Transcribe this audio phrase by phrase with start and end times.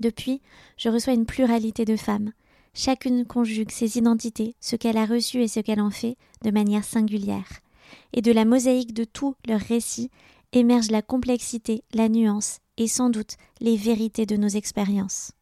[0.00, 0.40] Depuis,
[0.76, 2.32] je reçois une pluralité de femmes.
[2.74, 6.84] Chacune conjugue ses identités, ce qu'elle a reçu et ce qu'elle en fait, de manière
[6.84, 7.48] singulière.
[8.12, 10.10] Et de la mosaïque de tous leurs récits
[10.52, 15.32] émerge la complexité, la nuance et sans doute les vérités de nos expériences.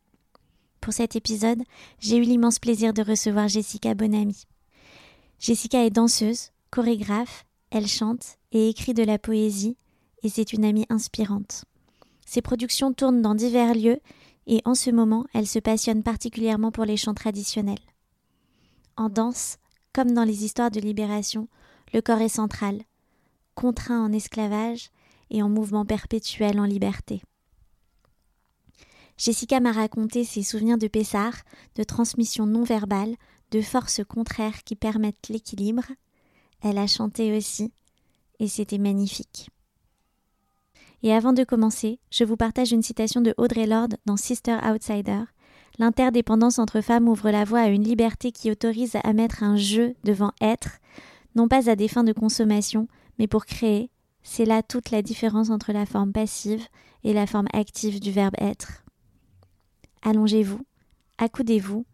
[0.81, 1.63] Pour cet épisode,
[2.01, 4.45] j'ai eu l'immense plaisir de recevoir Jessica Bonamy.
[5.39, 9.77] Jessica est danseuse, chorégraphe, elle chante et écrit de la poésie,
[10.23, 11.65] et c'est une amie inspirante.
[12.27, 14.01] Ses productions tournent dans divers lieux
[14.47, 17.79] et en ce moment elle se passionne particulièrement pour les chants traditionnels.
[18.97, 19.59] En danse,
[19.93, 21.49] comme dans les histoires de libération,
[21.93, 22.83] le corps est central,
[23.55, 24.91] contraint en esclavage
[25.31, 27.23] et en mouvement perpétuel en liberté.
[29.19, 31.37] Jessica m'a raconté ses souvenirs de Pessard,
[31.77, 33.15] de transmission non verbale,
[33.51, 35.85] de forces contraires qui permettent l'équilibre.
[36.63, 37.73] Elle a chanté aussi,
[38.39, 39.51] et c'était magnifique.
[41.03, 45.25] Et avant de commencer, je vous partage une citation de Audrey Lorde dans Sister Outsider.
[45.79, 49.95] L'interdépendance entre femmes ouvre la voie à une liberté qui autorise à mettre un jeu
[50.05, 50.79] devant être,
[51.35, 52.87] non pas à des fins de consommation,
[53.19, 53.91] mais pour créer.
[54.23, 56.65] C'est là toute la différence entre la forme passive
[57.03, 58.85] et la forme active du verbe être.
[60.03, 60.61] Allongez-vous,
[61.19, 61.85] accoudez-vous,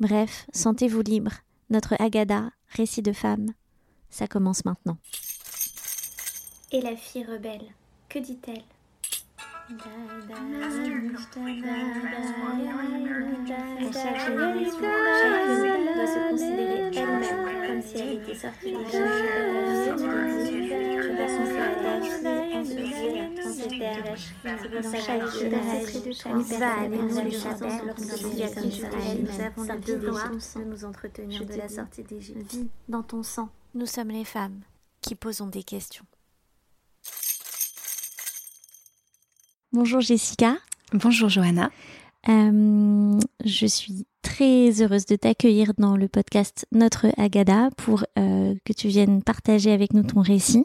[0.00, 1.32] bref, sentez-vous libre.
[1.68, 3.52] Notre Agada, récit de femme,
[4.08, 4.96] ça commence maintenant.
[6.72, 7.74] Et la fille rebelle.
[8.08, 8.62] Que dit-elle
[9.68, 9.82] nous avons
[29.64, 32.04] de nous entretenir de la sortie
[32.88, 33.48] dans ton sang.
[33.74, 34.60] Nous sommes les femmes
[35.00, 36.04] qui posons des questions.
[39.76, 40.56] Bonjour Jessica.
[40.94, 41.70] Bonjour Johanna.
[42.30, 48.72] Euh, je suis très heureuse de t'accueillir dans le podcast Notre Agada pour euh, que
[48.72, 50.64] tu viennes partager avec nous ton récit.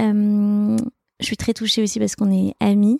[0.00, 0.74] Euh,
[1.20, 2.98] je suis très touchée aussi parce qu'on est amis,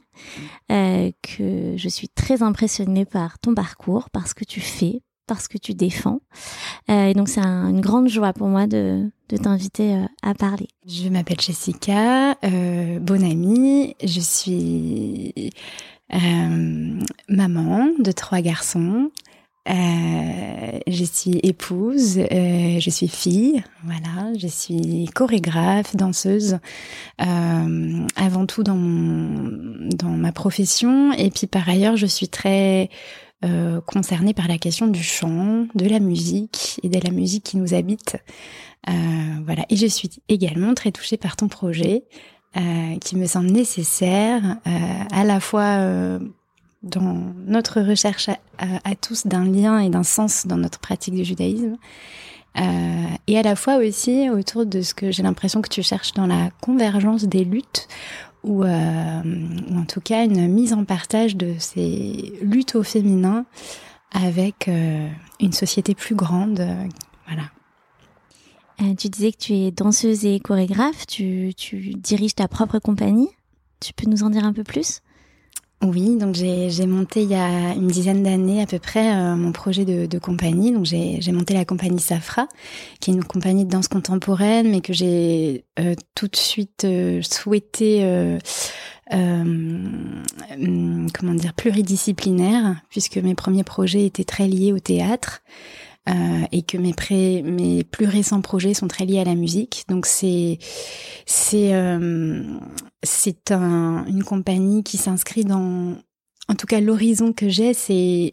[0.69, 5.59] que je suis très impressionnée par ton parcours, par ce que tu fais, parce que
[5.59, 6.21] tu défends.
[6.91, 9.11] Euh, et donc c'est une grande joie pour moi de,
[9.43, 10.69] t'inviter euh, à parler.
[10.87, 13.95] Je m'appelle Jessica, euh, bonne amie.
[14.03, 15.51] Je suis
[16.13, 19.11] euh, maman de trois garçons.
[19.67, 26.59] Je suis épouse, je suis fille, voilà, je suis chorégraphe, danseuse,
[27.19, 32.91] avant tout dans ma profession, et puis par ailleurs je suis très
[33.45, 37.57] euh, concernée par la question du chant, de la musique et de la musique qui
[37.59, 38.17] nous habite.
[38.89, 38.93] Euh,
[39.45, 39.67] voilà.
[39.69, 42.05] Et je suis également très touchée par ton projet,
[42.57, 44.59] euh, qui me semble nécessaire
[45.13, 45.79] à la fois
[46.83, 51.77] dans notre recherche à, tous d'un lien et d'un sens dans notre pratique du judaïsme,
[52.57, 56.27] et à la fois aussi autour de ce que j'ai l'impression que tu cherches dans
[56.27, 57.89] la convergence des luttes
[58.45, 59.23] ou, euh,
[59.71, 63.47] ou, en tout cas une mise en partage de ces luttes au féminin
[64.13, 65.09] avec euh,
[65.41, 66.61] une société plus grande.
[66.61, 66.85] Euh,
[67.27, 67.51] voilà.
[68.97, 71.55] Tu disais que tu es danseuse et chorégraphe, tu
[71.97, 73.31] diriges ta propre compagnie.
[73.81, 75.01] Tu peux nous en dire un peu plus?
[75.85, 79.53] Oui, donc j'ai monté il y a une dizaine d'années à peu près euh, mon
[79.53, 80.73] projet de, compagnie.
[80.73, 82.49] Donc j'ai monté la compagnie Safra,
[83.01, 87.21] qui est une compagnie de danse contemporaine, mais que j'ai euh, tout de suite euh,
[87.23, 88.01] souhaité,
[89.11, 90.23] comment
[91.35, 95.43] dire, pluridisciplinaire, puisque mes premiers projets étaient très liés au théâtre.
[96.07, 99.85] Euh, et que mes, plus récents projets sont très liés à la musique.
[99.89, 100.59] Donc c'est
[101.55, 102.59] euh,
[103.51, 105.97] une compagnie qui s'inscrit dans
[106.47, 108.33] en tout cas, l'horizon que j'ai, c'est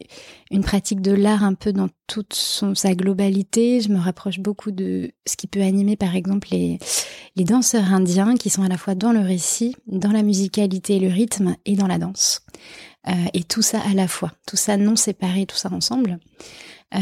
[0.51, 3.79] une pratique de l'art un peu dans toute sa globalité.
[3.79, 6.77] Je me rapproche beaucoup de ce qui peut animer, par exemple, les,
[7.37, 10.99] les danseurs indiens qui sont à la fois dans le récit, dans la musicalité et
[10.99, 12.41] le rythme et dans la danse.
[13.07, 16.19] Euh, et tout ça à la fois, tout ça non séparé, tout ça ensemble.
[16.93, 16.99] Euh,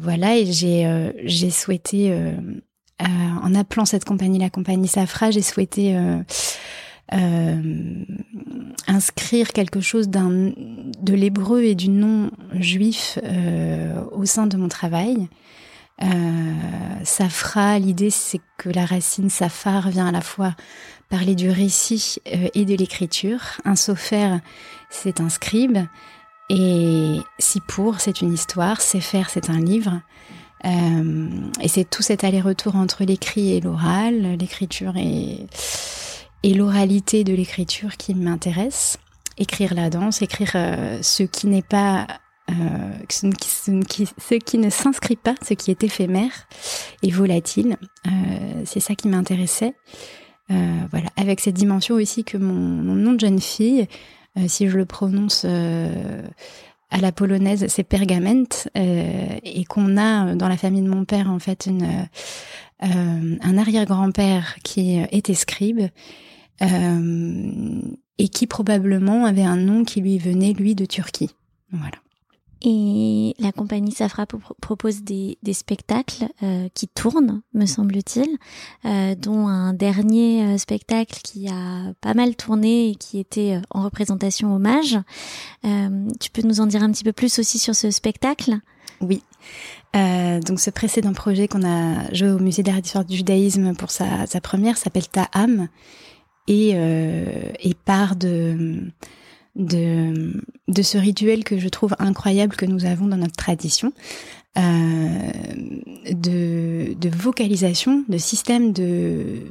[0.00, 2.14] voilà, et j'ai euh, souhaité,
[3.00, 5.96] en appelant cette compagnie la compagnie Safra, j'ai souhaité
[8.86, 13.18] inscrire quelque chose de l'hébreu et du nom juif
[14.12, 15.28] au sein de mon travail.
[17.04, 20.54] Safra, l'idée c'est que la racine safar vient à la fois
[21.10, 23.40] parler du récit euh, et de l'écriture.
[23.64, 24.38] Un sofer,
[24.88, 25.78] c'est un scribe.
[26.48, 28.80] Et Sipour, c'est une histoire.
[28.80, 30.00] Sefer, c'est un livre.
[30.64, 31.28] Euh,
[31.60, 35.46] et c'est tout cet aller-retour entre l'écrit et l'oral, l'écriture et
[36.44, 38.98] l'oralité de l'écriture qui m'intéresse.
[39.36, 42.06] Écrire la danse, écrire euh, ce qui n'est pas,
[43.08, 46.46] ce, qui, ne s'inscrit pas, ce qui est éphémère
[47.02, 47.76] et volatile.
[48.64, 49.74] C'est ça qui m'intéressait.
[50.50, 53.86] Euh, voilà, avec cette dimension aussi que mon, nom de jeune fille,
[54.36, 60.56] euh, si je le prononce à la polonaise, c'est pergament, et qu'on a dans la
[60.56, 61.68] famille de mon père en fait
[62.80, 65.88] un arrière-grand-père qui était scribe
[66.62, 67.80] euh,
[68.18, 71.30] et qui probablement avait un nom qui lui venait, lui, de Turquie.
[71.72, 71.96] Voilà.
[72.62, 78.36] Et la compagnie Safra propose des, spectacles euh, qui tournent, me semble-t-il,
[78.84, 83.82] euh, dont un dernier euh, spectacle qui a pas mal tourné et qui était en
[83.82, 84.98] représentation hommage.
[85.62, 88.58] tu peux nous en dire un petit peu plus aussi sur ce spectacle?
[89.00, 89.22] Oui.
[89.94, 93.90] donc ce précédent projet qu'on a joué au musée d'art et d'histoire du judaïsme pour
[93.90, 95.68] sa, première s'appelle Ta'am
[96.46, 96.76] et
[97.86, 98.90] part de,
[99.60, 103.92] de, de ce rituel que je trouve incroyable que nous avons dans notre tradition.
[104.58, 105.30] Euh,
[106.12, 109.44] de, de vocalisation, de système de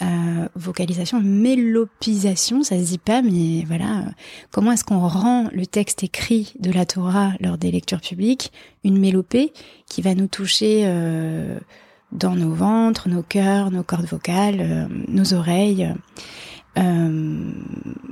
[0.00, 4.04] euh, vocalisation, mélopisation, ça se dit pas, mais voilà,
[4.52, 8.52] comment est-ce qu'on rend le texte écrit de la Torah lors des lectures publiques
[8.84, 9.52] une mélopée
[9.86, 11.58] qui va nous toucher euh,
[12.12, 15.92] dans nos ventres, nos cœurs, nos cordes vocales, euh, nos oreilles.
[16.78, 17.52] Euh,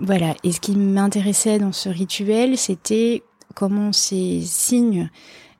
[0.00, 0.34] voilà.
[0.44, 3.22] Et ce qui m'intéressait dans ce rituel, c'était
[3.54, 5.10] comment ces signes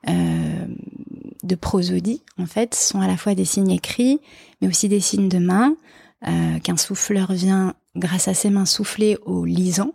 [0.07, 0.65] euh,
[1.43, 4.19] de prosodie, en fait, sont à la fois des signes écrits,
[4.61, 5.75] mais aussi des signes de main,
[6.27, 9.93] euh, qu'un souffleur vient, grâce à ses mains, souffler au lisant,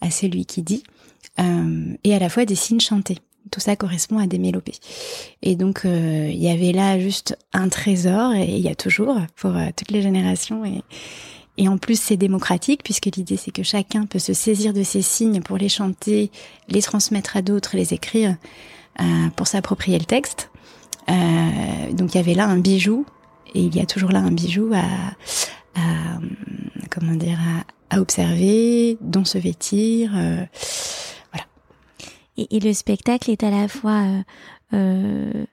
[0.00, 0.82] à celui qui dit,
[1.38, 3.18] et à la fois des signes chantés
[3.50, 4.78] tout ça correspond à des mélopées.
[5.42, 9.52] Et donc il y avait là juste un trésor et il y a toujours pour
[9.76, 10.82] toutes les générations et
[11.56, 15.02] et en plus c'est démocratique puisque l'idée c'est que chacun peut se saisir de ces
[15.02, 16.30] signes pour les chanter,
[16.68, 18.36] les transmettre à d'autres, les écrire
[19.00, 19.04] euh,
[19.36, 20.50] pour s'approprier le texte.
[21.06, 23.06] donc il y avait là un bijou
[23.54, 24.84] et il y a toujours là un bijou à,
[25.80, 26.18] à
[26.90, 30.12] comment dire à, à observer, dont se vêtir.
[32.36, 34.22] Et, et, le spectacle est à la fois euh,
[34.72, 35.44] euh,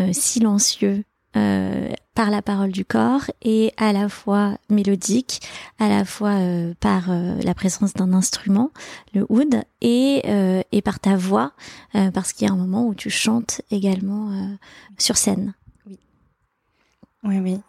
[0.00, 1.04] euh silencieux
[1.36, 5.40] euh, par la parole du corps et à la fois mélodique,
[5.78, 8.70] à la fois euh, par la présence d'un instrument,
[9.14, 10.22] le oud, et,
[10.72, 11.52] et par ta voix,
[11.92, 14.56] parce qu'il y a un moment où tu chantes également
[14.98, 15.54] sur scène.
[15.86, 15.98] Oui,
[17.24, 17.60] oui, oui.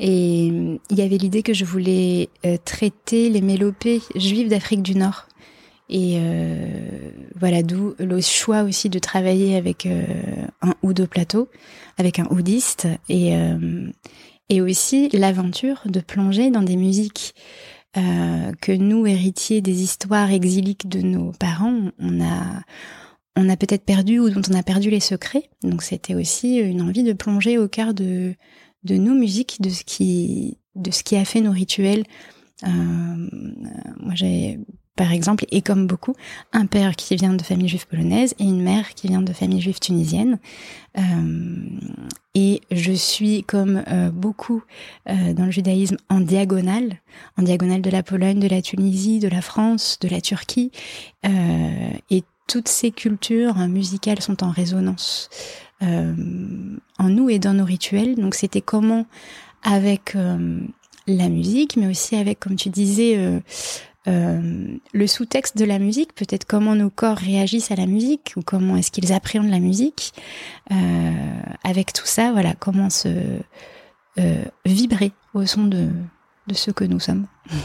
[0.00, 2.28] Et il y avait l'idée que je voulais
[2.64, 5.27] traiter les mélopées juives d'Afrique du Nord.
[5.88, 10.04] Et euh, voilà, d'où le choix aussi de travailler avec euh,
[10.60, 11.48] un oud au plateau,
[11.96, 13.90] avec un oudiste, et, euh,
[14.50, 17.34] et aussi l'aventure de plonger dans des musiques
[17.96, 22.62] euh, que nous, héritiers des histoires exiliques de nos parents, on a,
[23.34, 25.48] on a peut-être perdu ou dont on a perdu les secrets.
[25.62, 28.34] Donc c'était aussi une envie de plonger au cœur de,
[28.84, 32.04] de nos musiques, de ce qui, de ce qui a fait nos rituels.
[32.64, 33.28] Euh,
[34.00, 34.58] moi, j'ai
[34.98, 36.14] par exemple, et comme beaucoup,
[36.52, 39.60] un père qui vient de famille juive polonaise et une mère qui vient de famille
[39.60, 40.40] juive tunisienne.
[40.98, 41.02] Euh,
[42.34, 44.64] et je suis, comme euh, beaucoup
[45.08, 46.96] euh, dans le judaïsme, en diagonale,
[47.36, 50.72] en diagonale de la Pologne, de la Tunisie, de la France, de la Turquie.
[52.10, 55.30] Et toutes ces cultures musicales sont en résonance
[55.80, 58.16] en nous et dans nos rituels.
[58.16, 59.06] Donc c'était comment,
[59.62, 60.16] avec
[61.06, 63.40] la musique, mais aussi avec, comme tu disais,
[64.06, 68.42] euh, le sous-texte de la musique, peut-être comment nos corps réagissent à la musique ou
[68.42, 70.14] comment est-ce qu'ils appréhendent la musique.
[70.70, 71.12] Euh,
[71.64, 73.08] avec tout ça, voilà, comment se
[74.18, 75.88] euh, vibrer au son de,
[76.46, 77.26] de ce que nous sommes.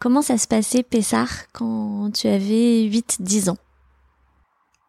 [0.00, 3.56] Comment ça se passait, Pessar, quand tu avais 8-10 ans?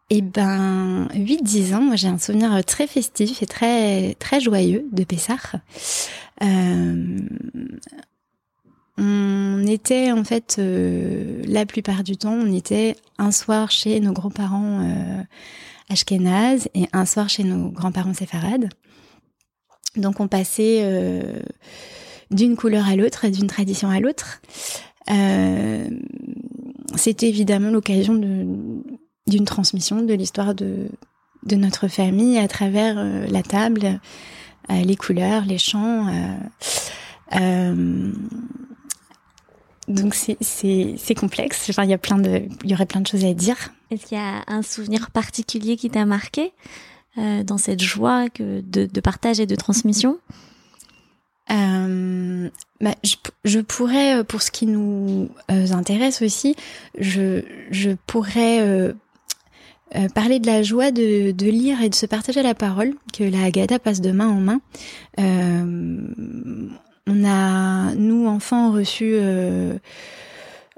[0.10, 5.06] Eh ben, 8-10 ans, moi j'ai un souvenir très festif et très très joyeux de
[5.06, 5.56] Pessar.
[6.44, 7.20] Euh,
[8.98, 14.14] on était en fait euh, la plupart du temps, on était un soir chez nos
[14.14, 15.22] grands-parents euh,
[15.90, 18.70] ashkénazes et un soir chez nos grands-parents séfarades.
[19.98, 21.42] Donc on passait euh,
[22.32, 24.42] d'une couleur à l'autre, d'une tradition à l'autre.
[25.12, 25.90] Euh,
[26.96, 30.90] c'était évidemment l'occasion d'une transmission de l'histoire de,
[31.52, 32.96] notre famille à travers
[33.30, 34.00] la table,
[34.70, 36.08] les couleurs, les chants.
[39.88, 41.68] Donc c'est complexe.
[41.70, 43.74] Enfin, il y a plein de, il y aurait plein de choses à dire.
[43.92, 46.54] Est-ce qu'il y a un souvenir particulier qui t'a marqué
[47.18, 50.18] euh, dans cette joie que de, de, partage et de transmission?
[51.52, 52.50] Euh,
[52.82, 56.56] bah, je, je, pourrais, euh, pour ce qui nous euh, intéresse aussi,
[56.98, 58.94] je, je pourrais euh,
[60.16, 63.44] parler de la joie de, de, lire et de se partager la parole, que la
[63.44, 64.62] Haggadah passe de main en main.
[67.08, 69.16] On a, nous enfants, reçu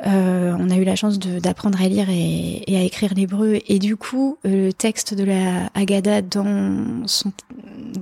[0.05, 3.60] euh, on a eu la chance d'apprendre à lire et, à écrire l'hébreu.
[3.67, 7.31] Et du coup, euh, le texte de la Haggadah dans, son,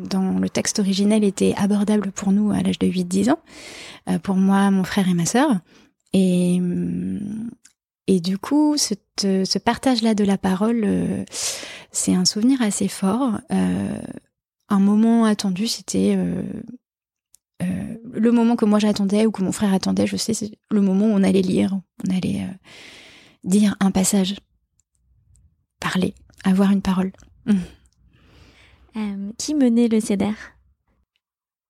[0.09, 3.39] dans le texte originel était abordable pour nous à l'âge de 8-10 ans,
[4.09, 5.49] euh, pour moi, mon frère et ma sœur.
[6.11, 6.61] Et,
[8.07, 11.25] et du coup, ce, ce partage-là de la parole,
[11.91, 13.41] c'est un souvenir assez fort.
[13.49, 16.17] un moment attendu, c'était
[17.61, 20.81] euh, le moment que moi j'attendais ou que mon frère attendait, je sais, c'est le
[20.81, 22.53] moment où on allait lire, on allait euh,
[23.43, 24.35] dire un passage,
[25.79, 27.11] parler, avoir une parole.
[27.45, 27.53] Mmh.
[28.97, 30.33] Euh, qui menait le CEDER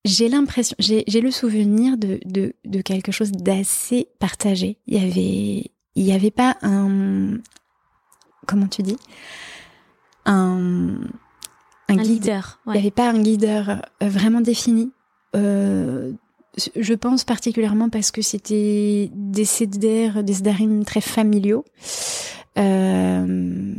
[0.06, 4.80] J'ai l'impression, j'ai le souvenir de, de, de quelque chose d'assez partagé.
[4.86, 7.40] Il y avait, il y avait pas un,
[8.46, 8.98] comment tu dis,
[10.26, 11.00] un,
[11.90, 12.60] un, leader.
[12.68, 14.92] Il n'y avait pas un leader vraiment défini.
[15.36, 16.12] Euh,
[16.76, 20.36] je pense particulièrement parce que c'était des CDR, des
[20.86, 21.66] très familiaux,
[22.58, 23.74] euh,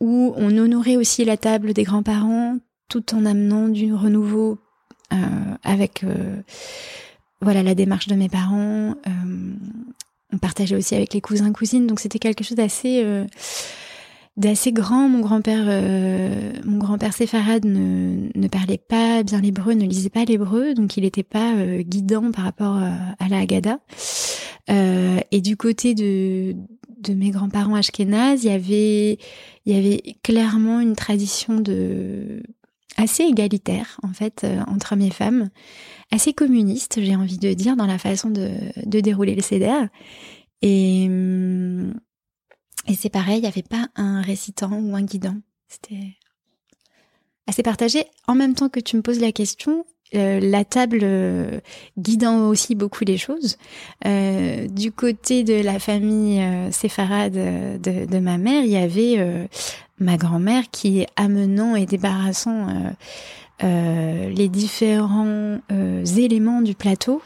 [0.00, 2.58] où on honorait aussi la table des grands-parents
[2.88, 4.58] tout en amenant du renouveau
[5.12, 5.16] euh,
[5.62, 6.04] avec
[7.40, 8.94] voilà la démarche de mes parents.
[10.30, 13.02] On partageait aussi avec les cousins cousines, donc c'était quelque chose d'assez
[14.38, 15.08] d'assez grand.
[15.08, 20.24] Mon grand-père, euh, mon grand-père séfarade ne, ne parlait pas bien l'hébreu, ne lisait pas
[20.24, 23.80] l'hébreu, donc il n'était pas euh, guidant par rapport à, euh, à la Haggadah.
[24.70, 26.54] Euh, et du côté de,
[27.00, 29.18] de mes grands-parents ashkénazes, il y avait,
[29.66, 32.42] il y avait clairement une tradition de
[32.96, 35.50] assez égalitaire en fait entre hommes et femmes,
[36.10, 38.50] assez communiste, j'ai envie de dire, dans la façon de,
[38.84, 39.42] de dérouler le
[41.06, 41.94] hum,
[42.88, 45.36] et c'est pareil, il n'y avait pas un récitant ou un guidant.
[45.68, 46.16] C'était
[47.46, 48.04] assez partagé.
[48.26, 51.60] En même temps que tu me poses la question, euh, la table euh,
[51.98, 53.58] guidant aussi beaucoup les choses.
[54.06, 56.42] Euh, du côté de la famille
[56.72, 59.48] séfarade de, de, ma mère, il y avait
[59.98, 62.68] ma grand-mère qui, amenant et débarrassant
[63.60, 65.58] les différents
[66.16, 67.20] éléments du plateau,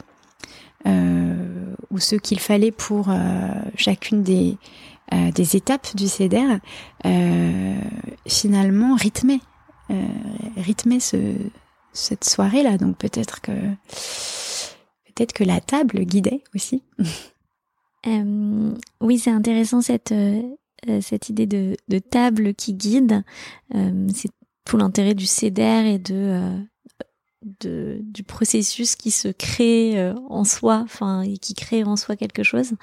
[0.85, 3.09] ou ce qu'il fallait pour
[3.77, 4.57] chacune des
[5.13, 6.57] euh, des étapes du CEDER,
[7.05, 7.81] euh,
[8.27, 9.41] finalement rythmer,
[9.91, 11.35] euh,
[11.91, 12.77] cette soirée-là.
[12.77, 13.51] Donc peut-être que
[15.05, 16.83] peut-être que la table guidait aussi.
[19.01, 20.13] oui, c'est intéressant cette
[20.99, 23.23] cette idée de, de table qui guide.
[23.71, 24.29] c'est
[24.65, 26.65] tout l'intérêt du CEDER et de
[27.59, 32.15] de, du processus qui se crée euh, en soi, enfin, et qui crée en soi
[32.15, 32.73] quelque chose.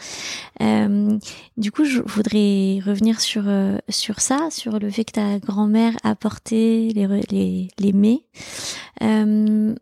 [0.62, 1.18] Euh,
[1.56, 5.96] du coup, je voudrais revenir sur euh, sur ça, sur le fait que ta grand-mère
[6.02, 8.24] apportait les les, les mets.
[9.02, 9.74] Euh,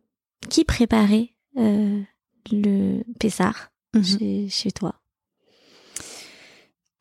[0.48, 4.04] qui préparait le Pessar mhm.
[4.04, 4.94] chez, chez toi?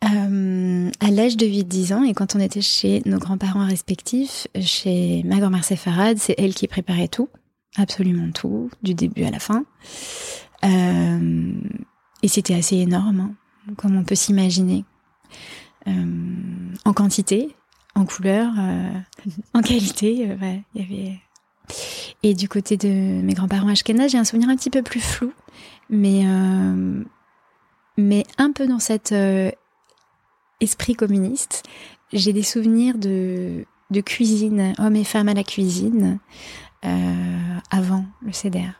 [0.05, 5.23] Euh, à l'âge de 8-10 ans, et quand on était chez nos grands-parents respectifs, chez
[5.23, 7.29] ma grand-mère Séfarade, c'est elle qui préparait tout
[7.77, 9.63] absolument tout, du début à la fin.
[10.65, 11.53] Euh,
[12.23, 14.83] et c'était assez énorme, hein, comme on peut s'imaginer,
[15.87, 17.55] euh, en quantité,
[17.95, 18.89] en couleur, euh,
[19.53, 20.35] en qualité.
[22.23, 25.31] Et du côté de mes grands-parents Ashkenaz, j'ai un souvenir un petit peu plus flou,
[25.89, 26.25] mais
[27.99, 29.13] mais un peu dans cet
[30.61, 31.63] esprit communiste.
[32.13, 33.65] J'ai des souvenirs de
[34.01, 36.19] cuisine, hommes et femmes à la cuisine,
[36.85, 38.73] euh, avant le CDR.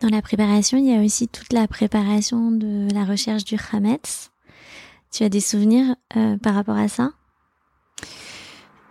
[0.00, 4.30] Dans la préparation, il y a aussi toute la préparation de la recherche du Hametz.
[5.12, 7.10] Tu as des souvenirs euh, par rapport à ça?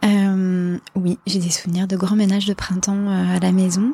[0.05, 3.93] Euh, Oui, j'ai des souvenirs de grands ménages de printemps à la maison,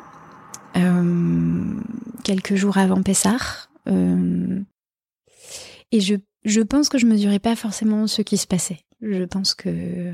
[2.22, 3.66] quelques jours avant Pessah.
[3.86, 8.84] et je, je pense que je mesurais pas forcément ce qui se passait.
[9.00, 10.12] Je pense que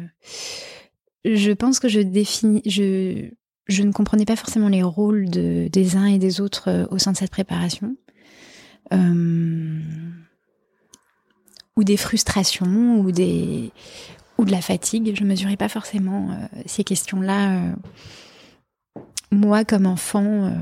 [1.24, 3.30] je pense que je définis, je,
[3.66, 6.98] je ne comprenais pas forcément les rôles de, des uns et des autres euh, au
[6.98, 7.96] sein de cette préparation.
[8.92, 9.80] Euh,
[11.76, 13.72] ou des frustrations, ou, des,
[14.38, 15.16] ou de la fatigue.
[15.16, 17.74] Je ne mesurais pas forcément euh, ces questions-là.
[19.32, 20.52] moi, comme enfant.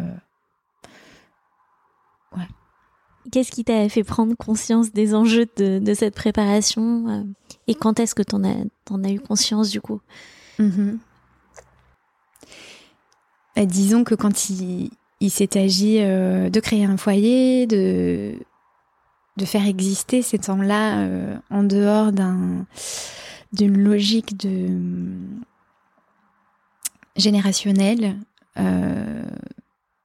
[3.30, 7.26] Qu'est-ce qui t'a fait prendre conscience des enjeux de, de cette préparation
[7.66, 10.00] Et quand est-ce que tu en, as, eu conscience du coup?
[10.58, 10.98] Mm-hmm.
[13.56, 14.90] Bah, disons que quand il,
[15.30, 18.34] s'est agi euh, de créer un foyer, de,
[19.44, 22.66] faire exister ces temps-là euh, en dehors d'un,
[23.52, 24.34] d'une logique
[27.16, 28.16] générationnelle,
[28.58, 29.22] euh,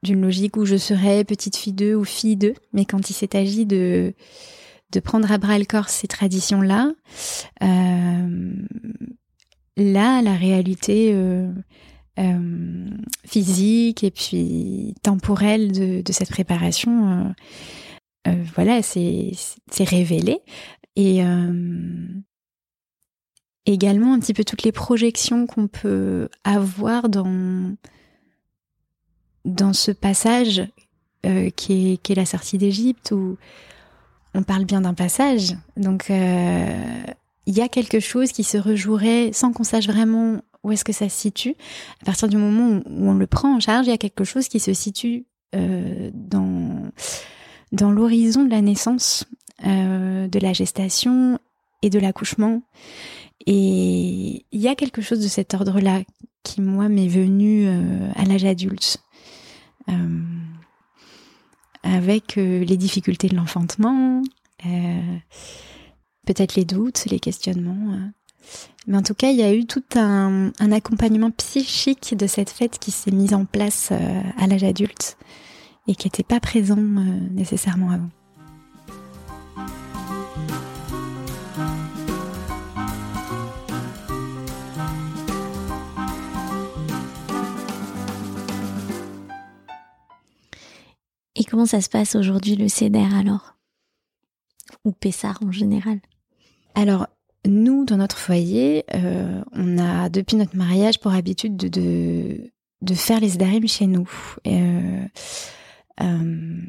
[0.02, 3.36] d'une logique où je serais petite fille d'eux ou fille d'eux, mais quand il s'est
[3.36, 4.14] agi de
[5.02, 6.92] prendre à bras le corps ces traditions-là,
[9.78, 11.14] là, la réalité
[12.18, 12.88] euh,
[13.24, 15.70] physique et puis temporelle
[16.02, 17.28] de, cette préparation, euh,
[18.26, 19.30] euh, voilà, c'est
[19.78, 20.40] révélé.
[20.96, 21.22] Et
[23.66, 27.76] également un petit peu toutes les projections qu'on peut avoir dans,
[29.44, 30.66] dans ce passage
[31.22, 33.36] qui, est, qui est la sortie d'Égypte, où
[34.34, 35.54] on parle bien d'un passage.
[35.76, 36.10] Donc,
[37.48, 40.92] il y a quelque chose qui se rejouerait sans qu'on sache vraiment où est-ce que
[40.92, 41.56] ça se situe
[42.02, 44.48] À partir du moment où on le prend en charge, il y a quelque chose
[44.48, 46.92] qui se situe euh, dans,
[47.72, 49.24] dans l'horizon de la naissance,
[49.66, 51.38] euh, de la gestation
[51.80, 52.60] et de l'accouchement.
[53.46, 56.02] Et il y a quelque chose de cet ordre-là
[56.42, 58.98] qui, moi, m'est venu euh, à l'âge adulte.
[61.82, 64.22] avec les difficultés de l'enfantement,
[66.28, 67.98] peut-être les doutes, les questionnements.
[68.86, 72.78] Mais en tout cas, il y a eu tout un, accompagnement psychique de cette fête
[72.78, 75.16] qui s'est mise en place euh, à l'âge adulte
[75.86, 78.10] et qui n'était pas présent euh, nécessairement avant.
[91.36, 93.54] Et comment ça se passe aujourd'hui le CEDER alors?
[94.84, 96.00] Ou Pessard en général?
[96.74, 97.06] Alors,
[97.46, 102.50] nous, dans notre foyer, euh, on a depuis notre mariage pour habitude de,
[102.94, 104.08] faire les Zdarim chez nous.
[104.46, 105.04] Euh,
[106.00, 106.60] euh,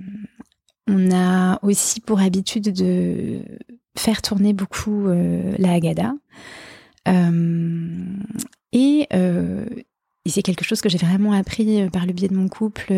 [0.87, 3.41] on a aussi pour habitude de
[3.97, 6.13] faire tourner beaucoup la Haggadah.
[8.71, 9.07] et
[10.25, 12.93] c'est quelque chose que j'ai vraiment appris par le biais de mon couple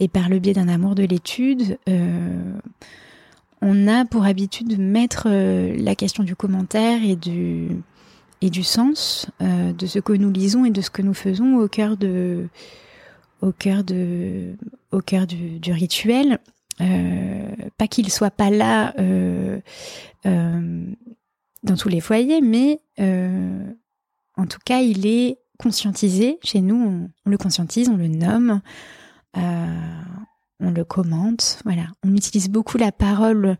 [0.00, 1.78] et par le biais d'un amour de l'étude
[3.60, 7.68] on a pour habitude de mettre euh, la question du commentaire et du,
[8.40, 11.56] et du sens euh, de ce que nous lisons et de ce que nous faisons
[11.56, 12.48] au cœur du,
[15.68, 16.38] rituel.
[16.80, 18.94] Euh, pas qu'il soit pas là
[21.64, 26.38] dans tous les foyers mais en tout cas il est conscientisé.
[26.44, 28.60] Chez nous on le conscientise on le nomme
[30.60, 31.60] on le commente.
[31.64, 33.56] Voilà, on utilise beaucoup la parole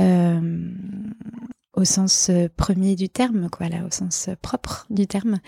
[0.00, 0.70] euh,
[1.74, 5.40] au sens euh, premier du terme, quoi, au sens propre du terme,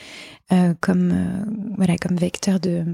[0.53, 1.45] euh, comme
[1.77, 2.85] voilà, comme vecteur de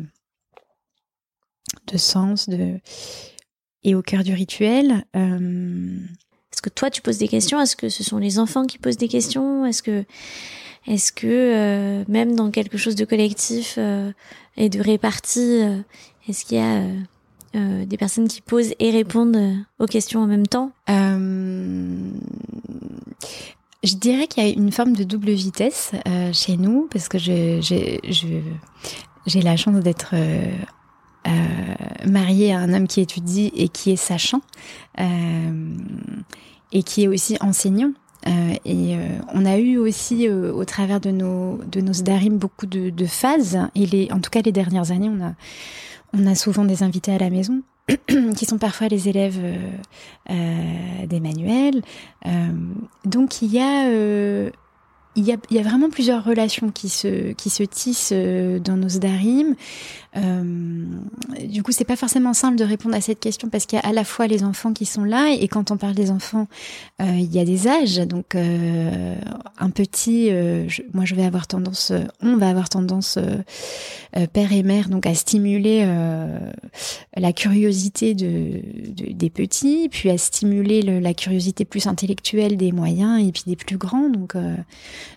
[1.97, 2.49] sens,
[3.83, 5.05] et au cœur du rituel.
[5.15, 7.61] Est-ce que toi tu poses des questions?
[7.61, 9.65] Est-ce que ce sont les enfants qui posent des questions?
[9.67, 10.05] Est-ce que
[10.87, 13.79] est-ce que même dans quelque chose de collectif
[14.57, 15.61] et de réparti,
[16.29, 16.83] est-ce qu'il y a
[17.57, 22.11] euh, des personnes qui posent et répondent euh, aux questions en même temps euh,
[23.83, 25.93] Je dirais qu'il y a une forme de double vitesse
[26.33, 28.01] chez nous parce que j'ai
[29.43, 30.15] la chance d'être
[32.07, 34.43] mariée à un homme qui étudie et qui est sachant
[34.99, 37.93] et qui est aussi enseignant.
[38.65, 38.97] et
[39.33, 44.21] on a eu aussi au travers de nos de darim beaucoup de, phases et en
[44.21, 45.33] tout cas les dernières années on a
[46.19, 47.63] on a souvent des invités à la maison
[48.37, 49.57] qui sont parfois les élèves euh,
[50.31, 51.83] euh, d'Emmanuel.
[52.27, 52.31] Euh,
[53.05, 53.89] donc il y a
[55.17, 59.55] il y, a, vraiment plusieurs relations qui se, qui se tissent euh, dans nos sdarim.
[60.17, 60.85] Euh,
[61.47, 63.87] du coup, c'est pas forcément simple de répondre à cette question parce qu'il y a
[63.87, 66.49] à la fois les enfants qui sont là et quand on parle des enfants,
[67.01, 67.97] euh, il y a des âges.
[68.07, 70.31] Donc, un petit,
[70.93, 73.19] moi, je vais avoir tendance, on va avoir tendance,
[74.33, 75.87] père et mère, donc à stimuler
[77.17, 78.61] la curiosité de,
[78.93, 83.45] de, des petits, puis à stimuler le, la curiosité plus intellectuelle des moyens et puis
[83.47, 84.09] des plus grands.
[84.09, 84.35] Donc,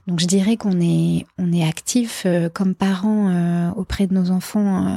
[0.08, 4.88] donc, je dirais qu'on est, on est actif comme parents auprès de nos enfants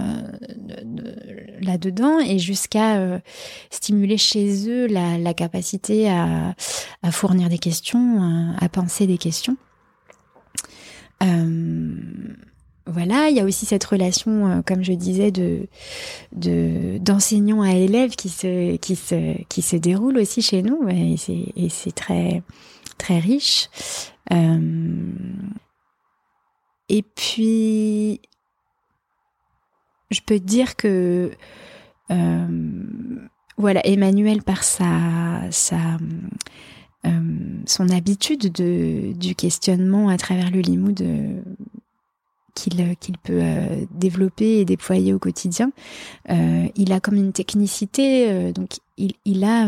[1.63, 3.19] là-dedans et jusqu'à euh,
[3.71, 6.55] stimuler chez eux la, capacité à,
[7.11, 9.57] fournir des questions, à, penser des questions.
[11.23, 11.95] Euh,
[12.87, 15.69] voilà, il y a aussi cette relation, euh, comme je disais, de
[16.99, 21.93] d'enseignant à élève qui se qui se qui se déroule aussi chez nous et c'est
[21.95, 22.43] très
[23.03, 23.69] très riche.
[26.89, 28.21] et puis
[30.13, 31.31] je peux dire que
[32.11, 32.47] euh,
[33.57, 35.99] voilà, Emmanuel par sa, sa
[37.07, 37.11] euh,
[37.67, 41.41] son habitude de, du questionnement à travers le limoud euh,
[42.55, 43.43] qu'il qu'il peut
[43.93, 45.73] développer et déployer au quotidien,
[46.29, 49.67] il a comme une technicité, donc il, il a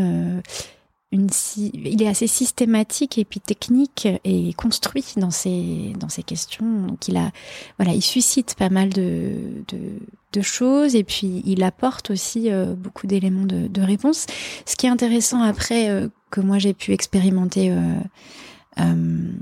[1.13, 6.87] il est assez systématique et puis technique et construit dans ses, dans ses questions.
[6.87, 7.31] Donc il a,
[7.79, 9.33] voilà, il suscite pas mal de,
[9.69, 14.27] de, choses et puis il apporte aussi euh, beaucoup d'éléments de, de réponse.
[14.67, 19.33] Ce qui est intéressant après euh, que moi j'ai pu expérimenter euh,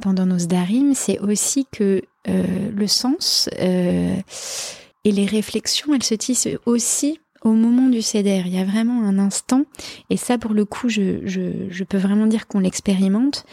[0.00, 7.20] pendant nos darim, c'est aussi que le sens et les réflexions, elles se tissent aussi
[7.42, 8.46] au moment du CDR.
[8.46, 9.64] Il y a vraiment un instant,
[10.10, 13.44] et ça pour le coup, je, peux vraiment dire qu'on l'expérimente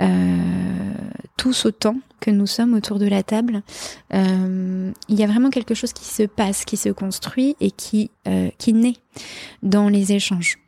[0.00, 0.36] euh,
[1.36, 3.62] tous autant que nous sommes autour de la table.
[4.14, 8.10] Euh, il y a vraiment quelque chose qui se passe, qui se construit et qui,
[8.26, 8.96] euh, naît
[9.62, 10.58] dans les échanges.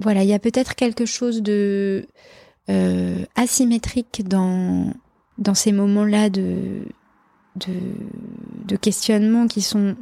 [0.00, 2.06] Voilà, il y a peut-être quelque chose de
[3.36, 4.94] asymétrique dans,
[5.52, 6.86] ces moments-là de,
[7.56, 9.96] de, questionnement qui sont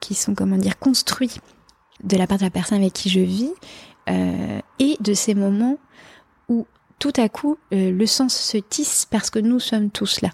[0.00, 1.38] qui sont, comment dire, construits
[2.02, 3.50] de la part de la personne avec qui je vis,
[4.08, 5.78] euh, et de ces moments
[6.48, 6.66] où
[6.98, 10.30] tout à coup euh, le sens se tisse parce que nous sommes tous là.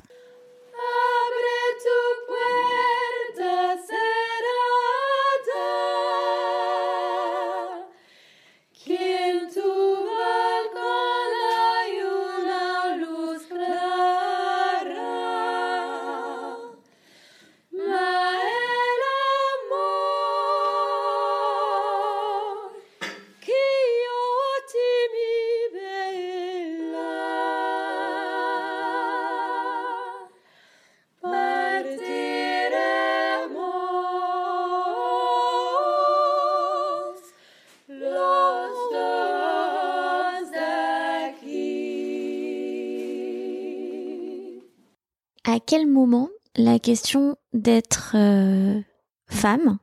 [45.70, 48.80] Quel moment la question d'être euh,
[49.28, 49.78] femme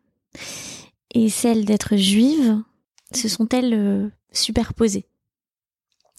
[1.14, 2.62] et celle d'être juive
[3.14, 5.06] se sont-elles euh, superposées?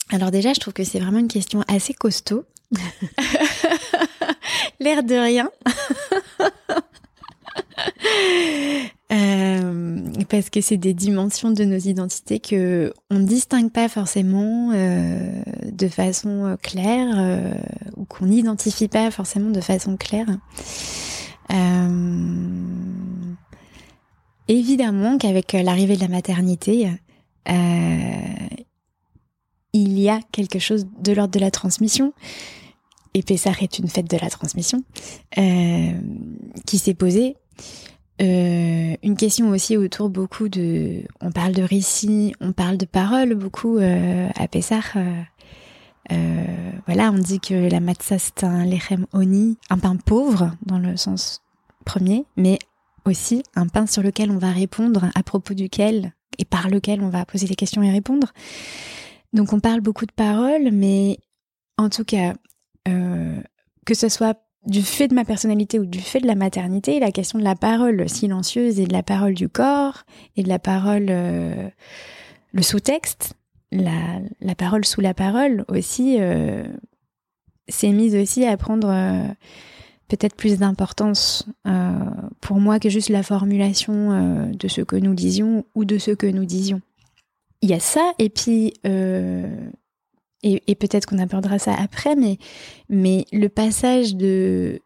[0.09, 2.46] Alors déjà, je trouve que c'est vraiment une question assez costaud.
[4.81, 5.50] L'air de rien.
[9.11, 14.71] Euh, parce que c'est des dimensions de nos identités que on ne distingue pas forcément
[14.75, 15.42] euh,
[15.73, 17.55] de façon euh, claire euh,
[17.97, 20.27] ou qu'on n'identifie pas forcément de façon claire.
[24.49, 26.90] évidemment qu'avec l'arrivée de la maternité,
[29.73, 32.12] il y a quelque chose de l'ordre de la transmission.
[33.14, 34.83] Et Pessah est une fête de la transmission
[36.66, 37.37] qui s'est posée
[38.20, 41.02] euh, une question aussi autour beaucoup de...
[41.20, 44.81] On parle de récits, on parle de paroles beaucoup euh, à Pessah.
[46.11, 46.44] Euh,
[46.87, 50.96] voilà, on dit que la matzah c'est un lechem oni, un pain pauvre dans le
[50.96, 51.42] sens
[51.85, 52.59] premier, mais
[53.04, 57.09] aussi un pain sur lequel on va répondre, à propos duquel et par lequel on
[57.11, 58.33] va poser des questions et répondre.
[59.33, 61.18] Donc on parle beaucoup de paroles, mais
[61.76, 62.35] en tout cas,
[62.85, 67.11] que ce soit du fait de ma personnalité ou du fait de la maternité, la
[67.11, 70.04] question de la parole silencieuse et de la parole du corps
[70.37, 71.68] et de la parole, euh,
[72.52, 73.35] le sous-texte,
[73.72, 76.64] la, la, parole sous la parole aussi, euh,
[77.68, 79.26] s'est mise aussi à prendre euh,
[80.09, 81.46] peut-être plus d'importance
[82.40, 86.26] pour moi que juste la formulation de ce que nous disions ou de ce que
[86.26, 86.81] nous disions.
[87.61, 88.72] Il y a ça, et puis
[90.42, 92.38] et, peut-être qu'on abordera ça après, mais,
[92.88, 94.81] mais le passage de...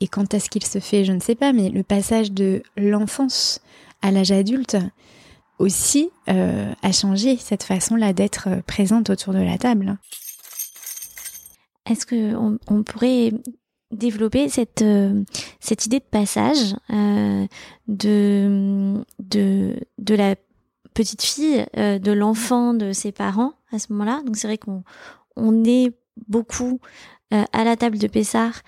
[0.00, 3.60] Et quand est-ce qu'il se fait, je ne sais pas, mais le passage de l'enfance
[4.02, 4.76] à l'âge adulte
[5.58, 9.98] aussi euh, a changé cette façon-là d'être présente autour de la table.
[11.88, 13.32] Est-ce qu'on on pourrait
[13.90, 15.22] développer cette, euh,
[15.60, 17.46] cette idée de passage euh,
[17.88, 20.34] de, de, de la
[20.94, 24.22] petite fille, euh, de l'enfant de ses parents à ce moment-là.
[24.24, 24.82] Donc c'est vrai qu'on
[25.36, 25.92] on est
[26.28, 26.80] beaucoup
[27.30, 28.62] à la table de Pessard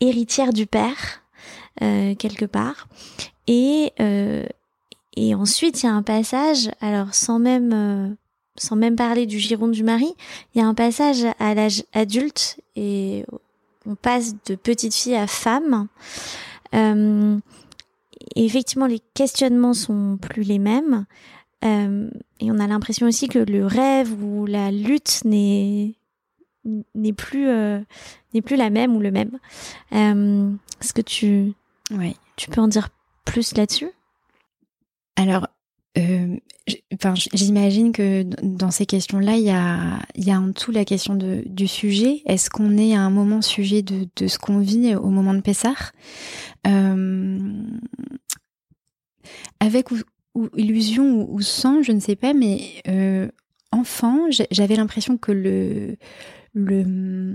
[0.00, 1.24] héritière du père
[1.80, 2.86] quelque part.
[3.48, 3.92] Et,
[5.16, 8.16] et ensuite il y a un passage, alors sans même
[8.56, 10.14] sans même parler du giron du mari,
[10.54, 13.26] il y a un passage à l'âge adulte et
[13.86, 15.88] on passe de petite fille à femme.
[18.36, 21.06] Euh, et effectivement, les questionnements sont plus les mêmes.
[21.64, 25.94] Euh, et on a l'impression aussi que le rêve ou la lutte n'est
[26.94, 27.80] n'est plus euh,
[28.32, 29.38] n'est plus la même ou le même.
[29.92, 31.52] Est-ce que tu
[31.90, 32.16] ouais.
[32.36, 32.88] tu peux en dire
[33.24, 33.90] plus là-dessus?
[35.16, 35.46] Alors
[35.96, 36.36] euh,
[37.32, 41.14] j'imagine que dans ces questions-là, il y a, il y a en tout la question
[41.14, 42.22] de, du sujet.
[42.26, 45.40] Est-ce qu'on est à un moment sujet de, de ce qu'on vit au moment de
[45.40, 45.92] Pessar
[46.66, 47.38] euh,
[49.60, 49.98] Avec ou,
[50.56, 53.28] illusion ou, sans, je ne sais pas, mais euh,
[53.72, 55.96] enfant, j'avais l'impression que le,
[56.54, 57.34] le,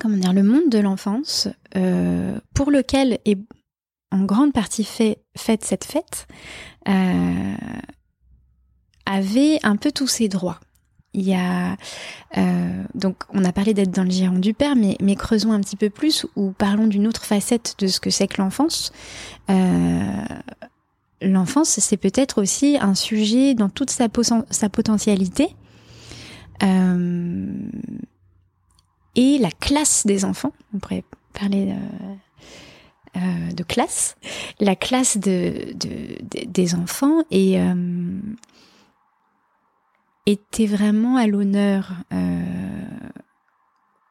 [0.00, 3.38] comment dire, le monde de l'enfance, euh, pour lequel est
[4.10, 6.26] en grande partie fait, faite cette fête,
[6.88, 7.54] euh,
[9.06, 10.60] avait un peu tous ses droits.
[11.14, 11.76] Il y a
[12.36, 15.76] euh, donc on a parlé d'être dans le giron du père, mais, creusons un petit
[15.76, 18.92] peu plus ou parlons d'une autre facette de ce que c'est que l'enfance.
[19.50, 20.24] Euh,
[21.22, 24.08] l'enfance, c'est peut-être aussi un sujet dans toute sa,
[24.50, 25.54] sa potentialité.
[29.16, 31.74] et la classe des enfants, on pourrait parler
[33.16, 34.16] euh, de classe,
[34.58, 35.72] la classe de,
[36.48, 37.74] des enfants et euh,
[40.26, 42.42] était vraiment à l'honneur euh,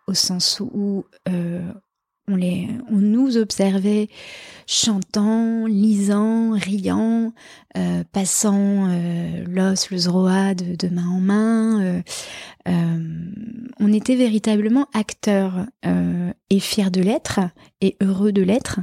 [0.08, 1.06] au sens où
[2.28, 4.10] on, les, on nous observait
[4.66, 7.34] chantant, lisant, riant,
[7.78, 12.02] euh, passant euh, l'os, le zroa de, main en main.
[12.68, 13.10] Euh,
[13.80, 15.66] on était véritablement acteurs
[16.50, 17.40] et fiers de l'être
[17.82, 18.80] et heureux de l'être.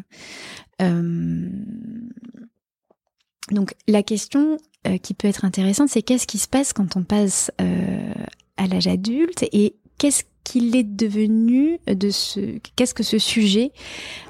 [3.51, 4.59] Donc la question
[5.03, 9.45] qui peut être intéressante, c'est qu'est-ce qui se passe quand on passe à l'âge adulte
[9.53, 13.73] et qu'est-ce qu'il est devenu de ce qu'est-ce que ce sujet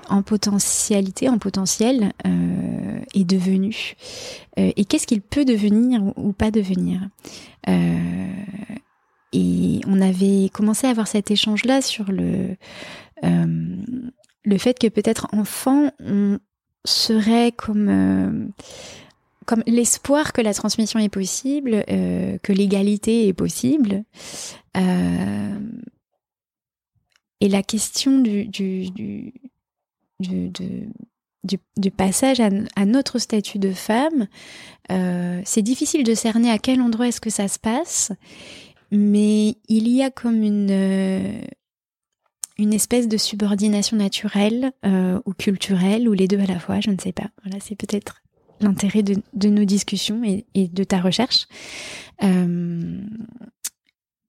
[0.08, 3.94] en potentialité en potentiel euh, est devenu
[4.58, 7.08] euh, et qu'est-ce qu'il peut devenir ou, pas devenir.
[7.68, 8.28] Euh,
[9.32, 12.56] et on avait commencé à avoir cet échange là sur le
[13.22, 16.38] le fait que peut-être enfant on
[16.84, 18.52] serait comme
[19.66, 24.04] l'espoir que la transmission est possible, que l'égalité est possible,
[24.76, 25.58] euh,
[27.40, 29.32] et la question du,
[31.96, 34.28] passage à, notre statut de femme,
[34.90, 38.12] euh, c'est difficile de cerner à quel endroit est-ce que ça se passe,
[38.90, 41.40] mais il y a comme une, euh,
[42.58, 44.72] une espèce de subordination naturelle
[45.24, 47.30] ou culturelle, ou les deux à la fois, je ne sais pas.
[47.42, 48.22] Voilà, c'est peut-être
[48.60, 51.46] l'intérêt de, nos discussions et, de ta recherche.
[52.22, 53.00] Euh,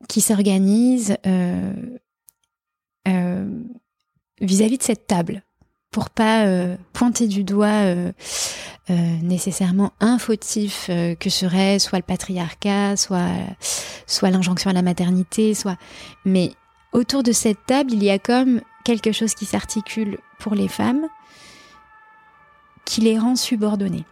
[0.07, 1.73] qui s'organise euh,
[3.07, 3.61] euh,
[4.41, 5.43] vis-à-vis de cette table
[5.91, 6.45] pour pas
[6.91, 7.83] pointer du doigt
[8.89, 10.89] nécessairement un fautif
[11.19, 13.29] que serait soit le patriarcat, soit
[14.07, 15.77] soit l'injonction à la maternité, soit
[16.25, 16.53] mais
[16.93, 21.07] autour de cette table, il y a comme quelque chose qui s'articule pour les femmes
[22.85, 24.05] qui les rend subordonnées.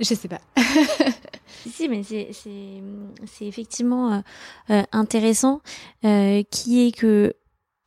[0.00, 0.40] Je sais pas.
[1.66, 4.20] si, mais c'est effectivement euh,
[4.70, 5.60] euh, intéressant,
[6.04, 7.34] euh, qui est que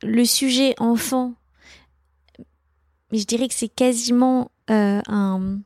[0.02, 1.34] le sujet enfant,
[3.12, 5.58] je dirais que c'est quasiment un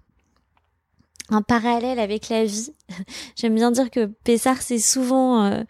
[1.29, 2.73] un parallèle avec la vie.
[3.37, 5.65] J'aime bien dire que Pessard c'est souvent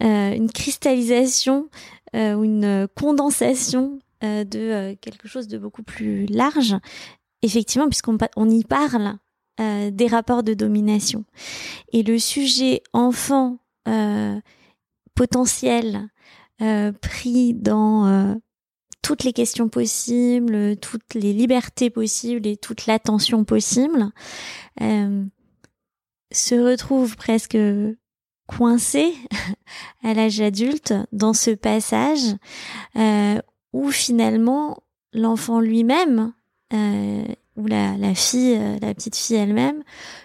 [0.00, 1.68] une cristallisation
[2.14, 6.76] ou une condensation de quelque chose de beaucoup plus large.
[7.42, 9.18] Effectivement, puisqu'on on y parle
[9.60, 11.24] euh, des rapports de domination.
[11.92, 14.40] Et le sujet enfant euh,
[15.14, 16.08] potentiel
[16.60, 18.36] euh, pris dans
[19.06, 24.10] toutes les questions possibles, toutes les libertés possibles et toute l'attention possible,
[24.80, 25.24] euh,
[26.32, 27.56] se retrouve presque
[28.48, 29.14] coincé
[30.02, 32.34] à l'âge adulte dans ce passage
[32.96, 33.40] euh,
[33.76, 36.32] où finalement l'enfant lui-même
[36.72, 37.24] euh,
[37.56, 39.82] ou la, la fille, euh, la petite fille elle-même,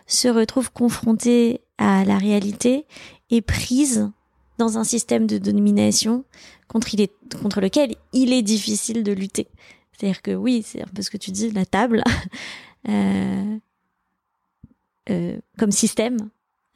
[0.07, 2.85] se retrouve confrontée à la réalité
[3.29, 4.09] et prise
[4.57, 6.23] dans un système de domination
[6.69, 7.11] contre, il est,
[7.41, 9.49] contre lequel il est difficile de lutter.
[9.91, 12.03] C'est-à-dire que oui, c'est un peu ce que tu dis, la table,
[12.87, 13.57] euh,
[15.57, 16.29] comme système,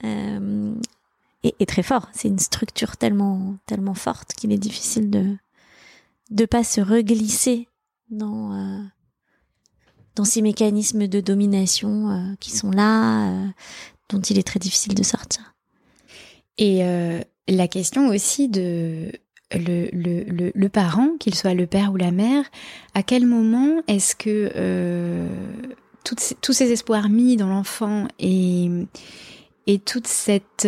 [0.03, 2.09] est, est, très fort.
[2.11, 5.38] C'est une structure tellement, tellement forte qu'il est difficile de
[6.29, 7.67] de pas se reglisser
[8.09, 8.81] dans euh,
[10.15, 13.47] dans ces mécanismes de domination euh, qui sont là, euh,
[14.09, 15.53] dont il est très difficile de sortir.
[16.57, 16.83] Et
[17.49, 19.11] la question aussi de
[19.51, 22.45] le, le, le, parent, qu'il soit le père ou la mère,
[22.93, 25.27] à quel moment est-ce que
[26.05, 28.69] tous ces espoirs mis dans l'enfant et,
[29.67, 30.65] et toute cette,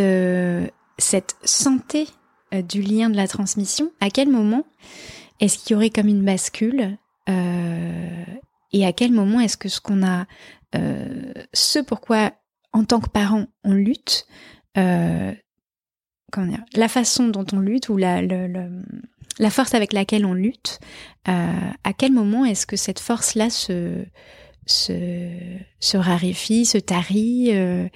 [0.97, 2.07] cette santé
[2.51, 4.65] du lien de la transmission, à quel moment
[5.39, 6.97] est-ce qu'il y aurait comme une bascule
[8.73, 10.25] et à quel moment est-ce que ce qu'on a,
[11.53, 12.31] ce pourquoi
[12.71, 14.27] en tant que parent on lutte,
[14.73, 18.21] comment dire, la façon dont on lutte ou la,
[19.39, 20.79] la force avec laquelle on lutte,
[21.27, 24.05] euh, à quel moment est-ce que cette force-là se,
[24.65, 25.29] se,
[25.79, 27.87] se raréfie, se tarit euh,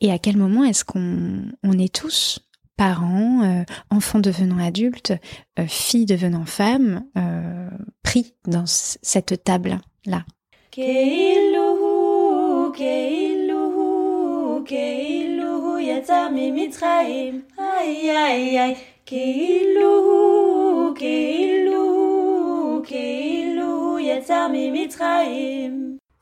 [0.00, 2.40] et à quel moment est-ce qu'on on est tous
[2.76, 5.12] parents, euh, enfants devenant adultes,
[5.58, 7.68] euh, filles devenant femmes, euh,
[8.02, 10.24] pris dans cette table-là.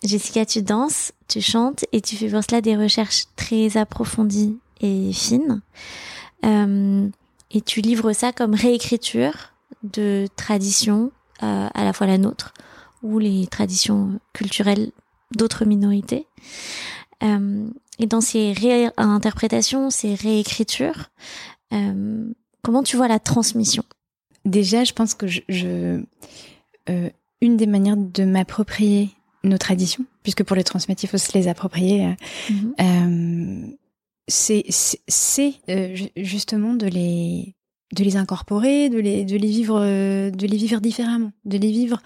[0.05, 5.13] Jessica, tu danses, tu chantes et tu fais pour cela des recherches très approfondies et
[5.13, 5.63] fines.
[6.45, 7.09] Euh,
[7.51, 9.53] et tu livres ça comme réécriture
[9.83, 12.55] de traditions, euh, à la fois la nôtre
[13.03, 14.93] ou les traditions culturelles
[15.35, 16.27] d'autres minorités.
[17.23, 17.67] Euh,
[17.99, 21.11] et dans ces réinterprétations, ces réécritures,
[22.63, 23.85] comment tu vois la transmission?
[24.45, 26.03] Déjà, je pense que je, je
[26.91, 29.11] euh, une des manières de m'approprier
[29.45, 32.15] nos traditions, puisque pour les transmettre, il faut se les approprier, euh,
[32.51, 32.73] mm -hmm.
[34.33, 37.55] C'est euh, justement de les
[37.95, 42.01] de les incorporer, de les de les vivre de les vivre différemment, de les vivre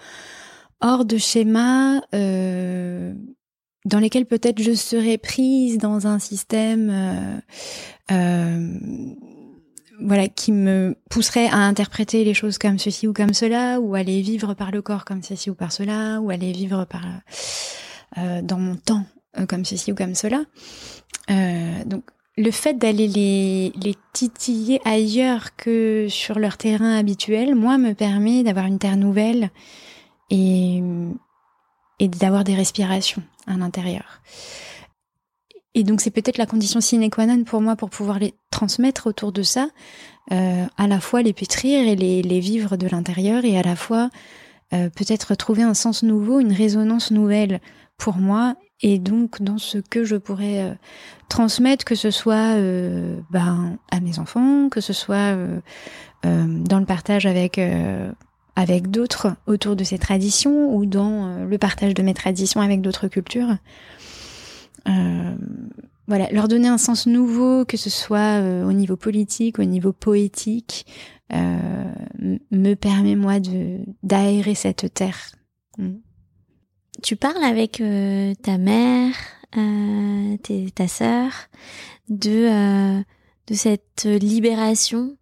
[0.81, 3.13] hors de schémas euh,
[3.85, 7.39] dans lesquels peut-être je serais prise dans un système euh,
[8.11, 8.79] euh,
[10.01, 14.03] voilà qui me pousserait à interpréter les choses comme ceci ou comme cela ou à
[14.03, 17.05] les vivre par le corps comme ceci ou par cela ou à les vivre par
[18.17, 19.05] euh, dans mon temps
[19.37, 20.43] euh, comme ceci ou comme cela.
[21.29, 22.03] Euh, donc
[22.37, 28.65] le fait d'aller les, titiller ailleurs que sur leur terrain habituel, moi, me permet d'avoir
[28.65, 29.51] une terre nouvelle
[30.31, 30.81] et,
[31.99, 34.21] d'avoir des respirations à l'intérieur.
[35.75, 39.05] Et donc c'est peut-être la condition sine qua non pour moi pour pouvoir les transmettre
[39.05, 39.69] autour de ça,
[40.31, 43.75] euh, à la fois les pétrir et les, les vivre de l'intérieur et à la
[43.75, 44.09] fois
[44.73, 47.61] euh, peut-être trouver un sens nouveau, une résonance nouvelle
[47.97, 50.73] pour moi et donc dans ce que je pourrais euh,
[51.29, 55.59] transmettre, que ce soit euh, ben, à mes enfants, que ce soit euh,
[56.23, 57.59] dans le partage avec
[58.55, 63.07] avec d'autres autour de ces traditions ou dans le partage de mes traditions avec d'autres
[63.07, 63.57] cultures.
[64.87, 65.35] Euh,
[66.07, 69.91] voilà, leur donner un sens nouveau, que ce soit euh, au niveau politique, au niveau
[69.91, 70.85] poétique,
[71.33, 71.91] euh,
[72.51, 75.31] me permet moi de d'aérer cette terre.
[75.77, 75.95] Mm.
[77.03, 79.13] Tu parles avec euh, ta mère,
[80.43, 81.31] tes, ta sœur,
[82.09, 83.03] de
[83.47, 85.15] de cette libération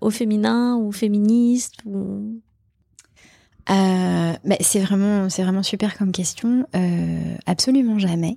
[0.00, 2.40] au féminin ou féministe ou
[3.68, 6.66] euh, bah, c'est vraiment, c'est vraiment super comme question.
[6.76, 8.36] Euh, absolument jamais.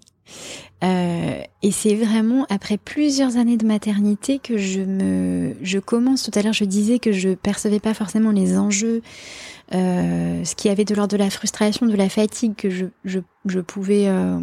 [0.83, 6.23] Euh, et c'est vraiment après plusieurs années de maternité que je me, je commence.
[6.23, 9.01] Tout à l'heure, je disais que je percevais pas forcément les enjeux,
[9.73, 13.19] euh, ce qui avait de l'ordre de la frustration, de la fatigue que je, je,
[13.45, 14.39] je pouvais euh,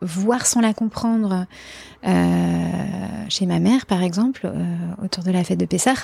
[0.00, 1.46] voir sans la comprendre
[3.28, 4.50] chez ma mère, par exemple,
[5.02, 5.94] autour de la fête de Pessah.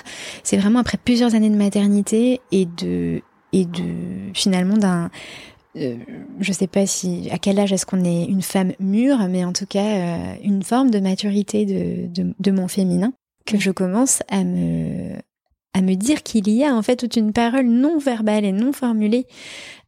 [0.43, 3.21] C'est vraiment après plusieurs années de maternité et de
[3.53, 5.09] et de finalement d'un
[5.77, 5.97] euh,
[6.39, 9.53] je sais pas si à quel âge est-ce qu'on est une femme mûre, mais en
[9.53, 13.13] tout cas euh, une forme de maturité de, de, de, mon féminin
[13.45, 15.13] que je commence à me
[15.73, 18.71] à me dire qu'il y a en fait toute une parole non verbale et non
[18.71, 19.27] formulée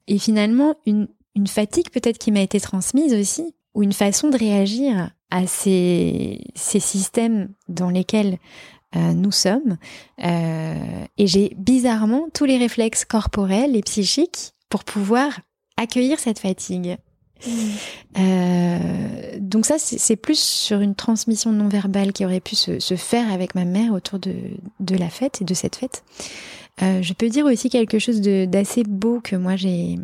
[0.07, 4.37] et finalement une, une fatigue peut-être qui m'a été transmise aussi ou une façon de
[4.37, 8.37] réagir à ces, ces systèmes dans lesquels
[8.95, 9.77] euh, nous sommes.
[10.19, 15.39] Et j'ai bizarrement tous les réflexes corporels et psychiques pour pouvoir
[15.77, 16.97] accueillir cette fatigue.
[17.45, 17.51] Mmh.
[18.17, 18.77] Euh,
[19.39, 23.31] donc ça, c'est plus sur une transmission non verbale qui aurait pu se, se faire
[23.31, 24.33] avec ma mère autour de,
[24.79, 26.03] de, la fête et de cette fête.
[26.81, 29.97] Euh, je peux dire aussi quelque chose d'assez beau que moi j'ai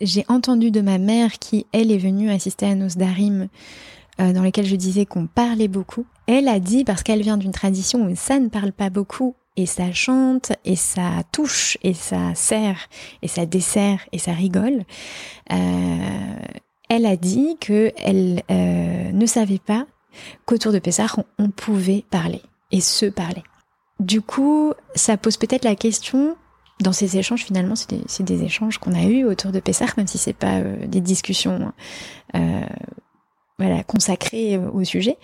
[0.00, 3.48] j'ai entendu de ma mère qui elle est venue assister à nos darim
[4.20, 6.06] euh, dans lesquels je disais qu'on parlait beaucoup.
[6.26, 9.66] Elle a dit parce qu'elle vient d'une tradition où ça ne parle pas beaucoup et
[9.66, 12.88] ça chante et ça touche et ça sert
[13.22, 14.84] et ça dessert et ça rigole.
[15.52, 16.36] Euh,
[16.88, 19.84] elle a dit que elle euh, ne savait pas
[20.46, 22.40] qu'autour de Pessah on, pouvait parler
[22.70, 23.42] et se parler.
[23.98, 26.36] Du coup, ça pose peut-être la question
[26.80, 30.18] dans ces échanges, finalement, c'est des, échanges qu'on a eus autour de Pessah, même si
[30.18, 31.72] c'est pas euh, des discussions
[33.88, 35.18] consacrées au sujet,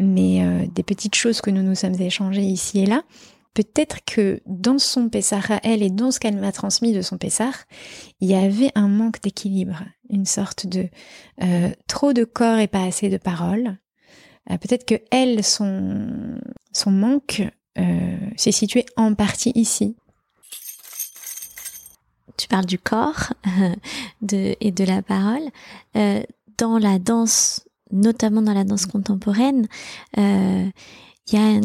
[0.00, 3.02] mais euh, des petites choses que nous nous sommes échangées ici et là.
[3.52, 7.18] Peut-être que dans son Pessah à elle et dans ce qu'elle m'a transmis de son
[7.18, 7.50] Pessah,
[8.20, 10.88] il y avait un manque d'équilibre, une sorte de
[11.42, 13.76] euh, trop de corps et pas assez de paroles.
[14.50, 16.38] Euh, peut-être que elle, son,
[16.72, 17.42] son manque
[17.76, 19.96] euh, s'est situé en partie ici.
[22.36, 23.32] Tu parles du corps
[24.32, 25.50] et de la parole.
[26.56, 29.66] dans la danse, notamment dans la danse contemporaine,
[30.16, 30.72] il
[31.32, 31.60] y a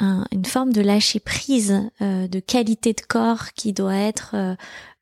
[0.00, 4.56] une forme de lâcher prise, de qualité de corps qui doit être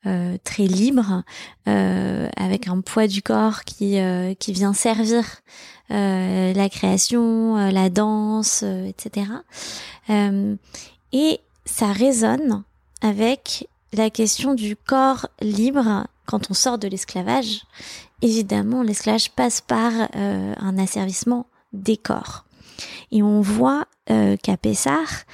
[0.04, 1.22] euh, très libre,
[1.68, 5.24] euh, avec un poids du corps qui euh, qui vient servir
[5.90, 9.26] la création, la danse, etc.
[11.12, 12.64] et ça résonne
[13.02, 17.60] avec la question du corps libre quand on sort de l'esclavage.
[18.22, 22.46] Évidemment, l'esclavage passe par un asservissement des corps.
[23.10, 25.24] Et on voit qu'à Pessar,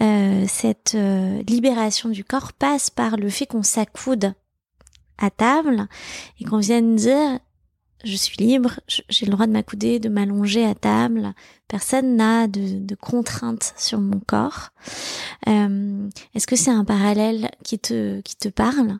[0.00, 4.32] euh, cette euh, libération du corps passe par le fait qu'on s'accoude
[5.18, 5.88] à table
[6.38, 7.40] et qu'on vienne dire
[8.04, 8.78] je suis libre,
[9.08, 11.34] j'ai le droit de m'accouder, de m'allonger à table.
[11.66, 14.68] Personne n'a de, de contraintes sur mon corps.
[15.48, 18.98] Euh, Est-ce que c'est un parallèle qui te qui te parle?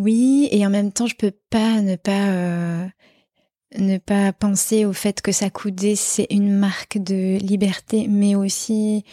[0.00, 2.86] Oui, et en même temps, je peux pas ne pas euh,
[3.78, 9.04] ne pas penser au fait que s'accouder c'est une marque de liberté, mais aussi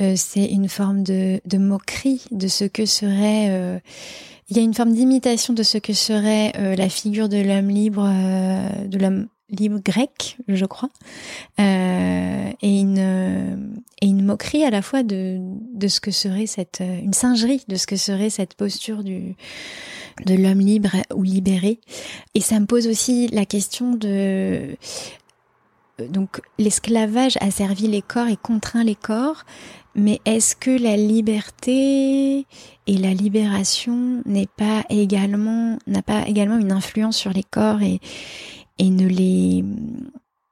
[0.00, 3.48] euh, c'est une forme de, moquerie de ce que serait.
[3.50, 3.80] Euh,
[4.48, 8.08] il y a une forme d'imitation de ce que serait la figure de l'homme libre,
[8.86, 10.90] de l'homme libre grec, je crois,
[11.58, 15.38] et une et une moquerie à la fois de
[15.74, 19.34] de ce que serait cette une singerie de ce que serait cette posture du
[20.24, 21.80] de l'homme libre ou libéré.
[22.34, 24.76] Et ça me pose aussi la question de
[26.10, 29.44] donc l'esclavage a servi les corps et contraint les corps,
[29.94, 32.46] mais est-ce que la liberté
[32.86, 38.00] et la libération n'est pas également n'a pas également une influence sur les corps et
[38.78, 39.64] et ne les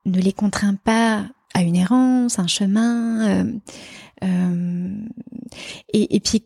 [0.06, 3.52] ne les contraint pas à une errance, un chemin euh,
[4.24, 4.96] euh,
[5.92, 6.44] et, et puis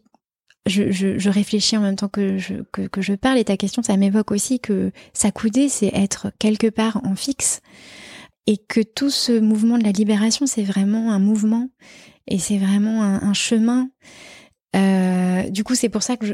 [0.68, 4.30] je, réfléchis en même temps que je, que, je parle et ta question, ça m'évoque
[4.30, 7.60] aussi que s'accouder, c'est être quelque part en fixe
[8.46, 11.68] et que tout ce mouvement de la libération, c'est vraiment un mouvement
[12.26, 13.90] et c'est vraiment un, chemin.
[14.74, 16.26] Euh, du coup, c'est pour ça que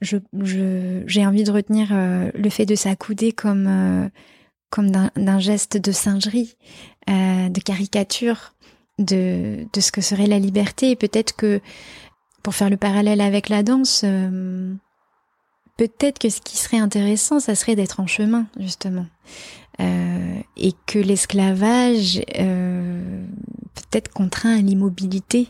[0.00, 4.08] j'ai envie de retenir euh, le fait de s'accouder comme, euh,
[4.70, 6.56] comme d'un, geste de singerie,
[7.06, 8.54] de caricature
[8.98, 10.90] de, de ce que serait la liberté.
[10.90, 11.60] Et peut-être que,
[12.42, 14.04] pour faire le parallèle avec la danse,
[15.76, 19.06] peut-être que ce qui serait intéressant, ça serait d'être en chemin, justement.
[19.80, 23.24] Euh, et que l'esclavage euh,
[23.74, 25.48] peut-être contraint à l'immobilité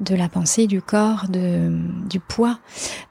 [0.00, 1.78] de la pensée, du corps, de,
[2.10, 2.58] du poids.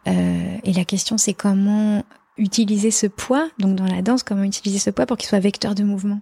[0.08, 2.04] Euh, et la question, c'est comment
[2.38, 5.76] utiliser ce poids, donc dans la danse, comment utiliser ce poids pour qu'il soit vecteur
[5.76, 6.20] de mouvement.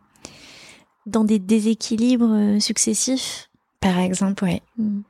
[1.07, 3.49] Dans des déséquilibres successifs?
[3.79, 4.61] Par exemple, oui.
[4.77, 5.01] Hmm.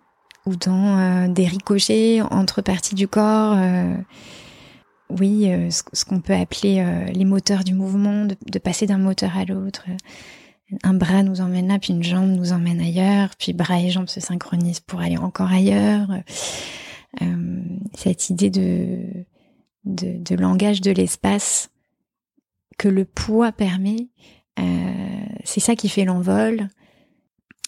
[0.46, 3.56] Ou dans des ricochets entre parties du corps
[5.20, 9.38] oui, euh, ce, qu'on peut appeler euh, les moteurs du mouvement, de, passer d'un moteur
[9.38, 9.86] à l'autre.
[10.84, 14.08] Un bras nous emmène là, puis une jambe nous emmène ailleurs, puis bras et jambes
[14.08, 16.10] se synchronisent pour aller encore ailleurs.
[17.22, 17.64] Euh,
[17.94, 21.70] cette idée de, langage de l'espace
[22.78, 24.08] que le poids permet,
[25.44, 26.70] c'est ça qui fait l'envol,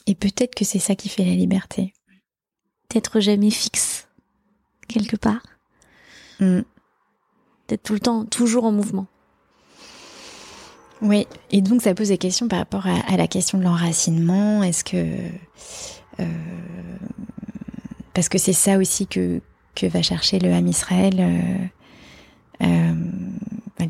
[0.05, 1.93] et peut-être que c'est ça qui fait la liberté.
[2.93, 4.07] D'être jamais fixe
[4.87, 5.41] quelque part.
[6.39, 6.61] Mm.
[7.67, 9.07] D'être tout le temps, toujours en mouvement.
[11.01, 14.63] Oui, et donc ça pose des questions par rapport à, la question de l'enracinement.
[14.63, 15.17] Est-ce que.
[16.19, 16.25] Euh,
[18.13, 19.41] parce que c'est ça aussi que,
[19.75, 21.15] que va chercher le Ham Israël.
[21.19, 22.93] Euh, euh,
[23.77, 23.85] bah,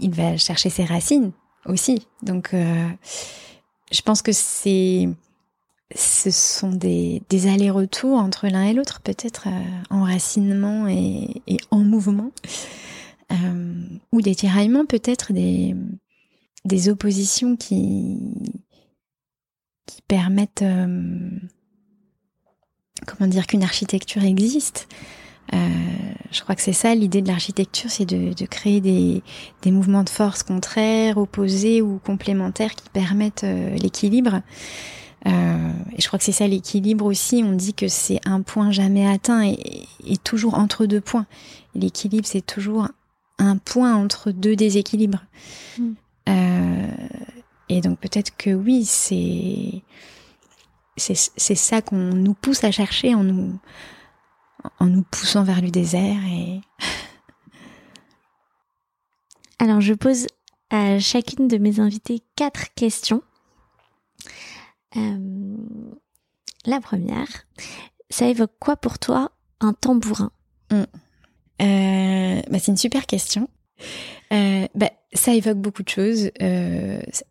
[0.00, 1.30] il va chercher ses racines
[1.66, 2.08] aussi.
[2.22, 5.08] Donc, je pense que c'est
[5.94, 12.32] ce sont des, allers-retours entre l'un et l'autre, peut-être euh, enracinement et, en mouvement,
[13.32, 13.72] euh,
[14.12, 15.74] ou des tiraillements, peut-être des,
[16.88, 18.18] oppositions qui,
[20.08, 21.30] permettent, euh,
[23.06, 24.88] comment dire, qu'une architecture existe.
[25.52, 25.58] Euh,
[26.30, 29.22] je crois que c'est ça l'idée de l'architecture, c'est de, créer des,
[29.62, 33.44] des, mouvements de force contraires, opposés ou complémentaires qui permettent
[33.82, 34.42] l'équilibre.
[35.26, 37.42] Euh, et je crois que c'est ça l'équilibre aussi.
[37.44, 39.86] On dit que c'est un point jamais atteint et,
[40.24, 41.26] toujours entre deux points.
[41.74, 42.88] L'équilibre, c'est toujours
[43.38, 45.24] un point entre deux déséquilibres.
[45.78, 45.92] Mm.
[46.28, 46.88] Euh,
[47.68, 49.82] et donc peut-être que oui, c'est
[50.96, 53.58] c'est ça qu'on nous pousse à chercher en nous
[54.78, 56.60] en nous poussant vers le désert et
[59.58, 60.26] alors je pose
[60.70, 63.22] à chacune de mes invités quatre questions
[64.96, 65.56] euh,
[66.66, 67.28] la première,
[68.10, 70.30] ça évoque quoi pour toi un tambourin?
[70.70, 70.82] Mm.
[71.62, 73.48] euh, bah, C'est une super question.
[74.32, 76.30] Euh, bah, ça évoque beaucoup de choses.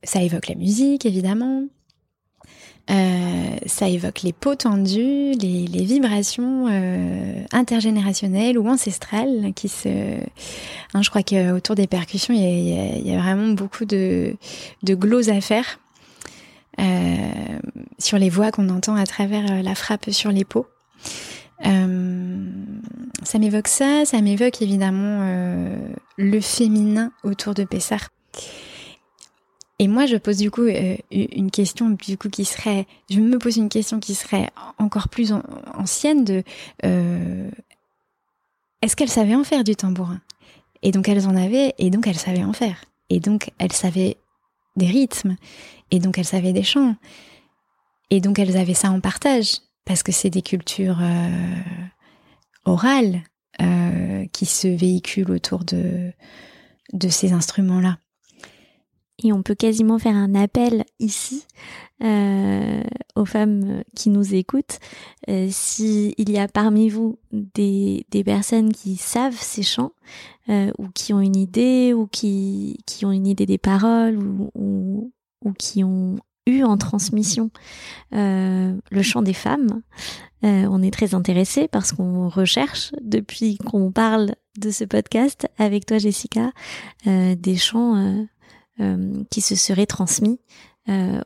[0.04, 1.66] ça évoque la musique, évidemment.
[2.88, 6.68] ça évoque les peaux tendues, les, vibrations
[7.52, 10.18] intergénérationnelles ou ancestrales qui se.
[10.94, 14.36] Hein, je crois qu'autour des percussions, il y, a, vraiment beaucoup de,
[14.84, 15.80] de à faire.
[16.80, 17.60] Euh,
[18.00, 20.68] sur les voix qu'on entend à travers euh, la frappe sur les peaux.
[21.66, 22.46] Euh,
[23.24, 25.20] ça m'évoque ça, ça m'évoque évidemment
[26.18, 28.10] le féminin autour de Pessar.
[29.78, 30.66] Et moi, je pose du coup
[31.12, 34.50] une question du coup qui serait, je me pose une question qui serait
[34.80, 35.34] encore plus
[35.76, 36.44] ancienne de
[38.82, 40.20] est-ce qu'elles savaient en faire du tambourin?
[40.82, 42.86] Et donc elles en avaient, et donc elles savaient en faire.
[43.10, 44.18] Et donc elles savaient
[44.76, 45.36] des rythmes,
[45.92, 46.96] et donc elles savaient des chants.
[48.10, 51.56] Et donc elles avaient ça en partage, parce que c'est des cultures euh,
[52.66, 53.24] orales
[53.62, 56.12] euh, qui se véhiculent autour de,
[56.94, 57.98] de ces instruments-là.
[59.24, 61.46] Et on peut quasiment faire un appel ici
[62.04, 62.82] euh,
[63.16, 64.80] aux femmes qui nous écoutent.
[65.30, 69.92] Euh, S'il y a parmi vous des, des personnes qui savent ces chants,
[70.50, 74.50] euh, ou qui ont une idée, ou qui, qui ont une idée des paroles, ou,
[74.56, 75.12] ou,
[75.46, 76.18] ou qui ont
[76.48, 77.52] eu en transmission
[78.14, 79.82] euh, le chant des femmes.
[80.44, 85.86] Euh, on est très intéressé parce qu'on recherche depuis qu'on parle de ce podcast avec
[85.86, 86.52] toi Jessica
[87.06, 88.26] euh, des chants
[89.30, 90.40] qui se seraient transmis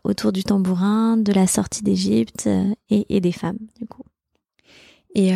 [0.04, 2.50] autour du tambourin, de la sortie d'Égypte
[2.90, 4.04] et, et, des femmes du coup.
[5.16, 5.34] Et,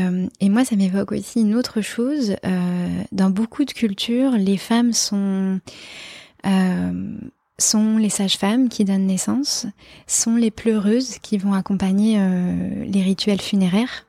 [0.50, 2.36] moi, ça m'évoque aussi une autre chose.
[3.12, 5.60] dans beaucoup de cultures, les femmes sont
[7.60, 9.66] sont les sages-femmes qui donnent naissance,
[10.08, 14.06] sont les pleureuses qui vont accompagner euh, les rituels funéraires.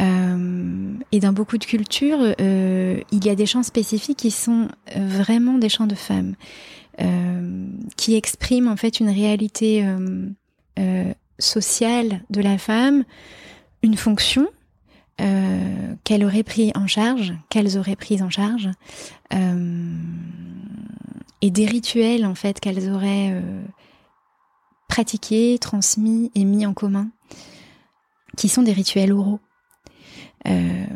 [0.00, 4.68] Euh, et dans beaucoup de cultures, euh, il y a des chants spécifiques qui sont
[4.94, 6.34] vraiment des chants de femmes,
[7.96, 9.84] qui expriment en fait une réalité
[11.38, 13.04] sociale de la femme,
[13.82, 14.48] une fonction
[15.16, 18.70] qu'elle aurait pris en charge, qu'elles auraient prise en charge,
[21.42, 23.62] et des rituels en fait qu'elles auraient euh,
[24.88, 27.10] pratiqués, transmis et mis en commun,
[28.36, 29.40] qui sont des rituels oraux.
[30.46, 30.86] Euh,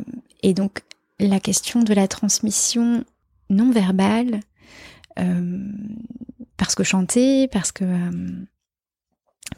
[0.42, 0.82] et donc
[1.18, 3.04] la question de la transmission
[3.50, 4.40] non verbale, euh,
[6.56, 7.84] parce que chanter, parce que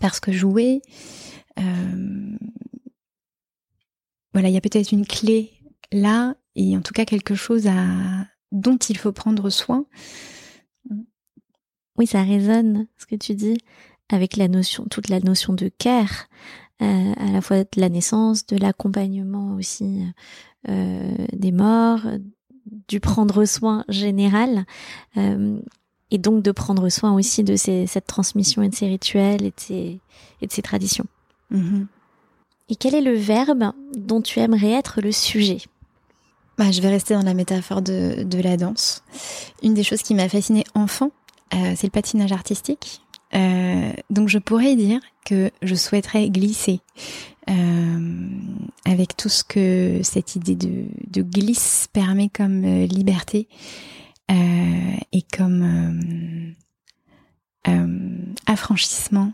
[0.01, 0.83] parce que jouer,
[4.33, 5.53] voilà, il y a peut-être une clé
[5.93, 9.87] là et en tout cas quelque chose à dont il faut prendre soin.
[11.97, 13.59] Oui, ça résonne ce que tu dis
[14.09, 16.29] avec la notion, toute la notion de care,
[16.81, 20.05] euh, à la fois de la naissance, de l'accompagnement aussi
[20.69, 22.07] euh, des morts,
[22.89, 24.65] du prendre soin général,
[25.17, 25.59] euh,
[26.11, 29.51] et donc de prendre soin aussi de ces, cette transmission et de ces rituels et
[29.51, 30.01] de ces,
[30.41, 31.07] et de ces traditions.
[31.53, 31.87] Mm-hmm.
[32.69, 35.59] Et quel est le verbe dont tu aimerais être le sujet?
[36.59, 39.03] Bah, Je vais rester dans la métaphore de, de la danse.
[39.63, 41.11] Une des choses qui m'a fascinée enfant,
[41.55, 43.03] euh, c'est le patinage artistique.
[43.33, 46.81] Donc je pourrais dire que je souhaiterais glisser
[48.85, 53.49] avec tout ce que cette idée de, glisse permet comme liberté
[54.29, 56.55] et comme
[58.47, 59.33] affranchissement.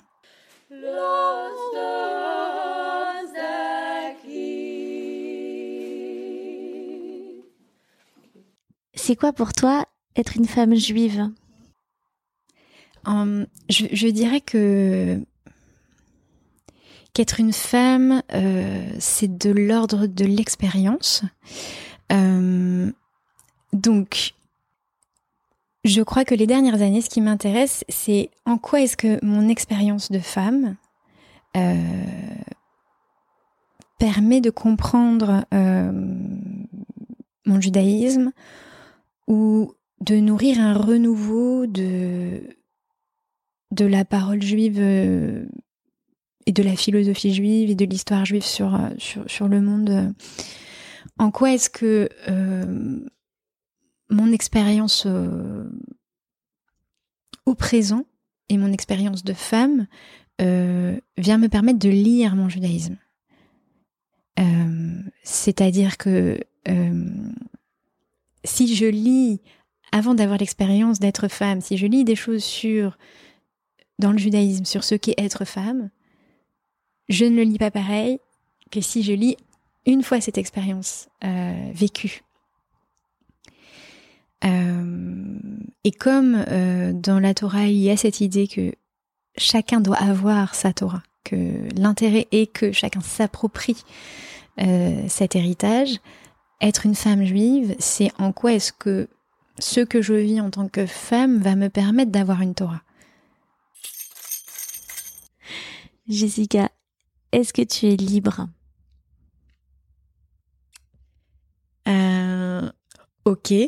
[9.08, 9.86] C'est quoi pour toi
[10.16, 11.30] être une femme juive?
[13.04, 15.20] Je, dirais que
[17.14, 21.22] qu'être une femme, euh, c'est de l'ordre de l'expérience.
[22.12, 22.92] Euh,
[23.72, 24.34] donc,
[25.84, 29.48] je crois que les dernières années, ce qui m'intéresse, c'est en quoi est-ce que mon
[29.48, 30.76] expérience de femme
[31.56, 31.74] euh,
[33.98, 35.44] permet de comprendre
[37.46, 38.32] mon judaïsme,
[39.26, 42.42] ou de nourrir un renouveau de,
[43.70, 45.46] de la parole juive euh,
[46.46, 48.88] et de la philosophie juive et de l'histoire juive sur, euh,
[49.48, 50.14] le monde.
[51.18, 53.00] En quoi est-ce que euh,
[54.10, 55.06] mon expérience
[57.44, 58.06] au présent
[58.48, 59.86] et mon expérience de femme
[60.38, 62.96] vient me permettre de lire mon judaïsme
[65.24, 66.40] C'est-à-dire que
[68.44, 69.40] si je lis,
[69.92, 72.96] avant d'avoir l'expérience d'être femme, si je lis des choses sur,
[73.98, 75.90] dans le judaïsme, sur ce qu'est être femme,
[77.08, 78.20] je ne le lis pas pareil
[78.70, 79.36] que si je lis
[79.86, 82.22] une fois cette expérience euh, vécue.
[84.44, 85.38] Euh,
[85.84, 88.72] et comme euh, dans la Torah, il y a cette idée que
[89.36, 93.82] chacun doit avoir sa Torah, que l'intérêt est que chacun s'approprie
[95.06, 96.00] cet héritage,
[96.60, 99.08] être une femme juive, c'est en quoi est-ce que
[99.60, 102.82] ce que je vis en tant que femme va me permettre d'avoir une Torah?
[106.08, 106.70] Jessica,
[107.32, 108.48] est-ce que tu es libre?
[111.86, 112.70] Euh,
[113.24, 113.52] Ok.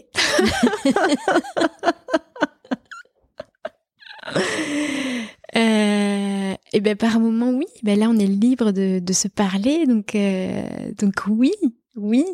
[5.57, 7.66] Euh, et ben par moment oui.
[7.82, 10.93] Ben là on est libre de, se parler, donc euh,
[11.28, 11.51] oui.
[11.97, 12.24] Oui.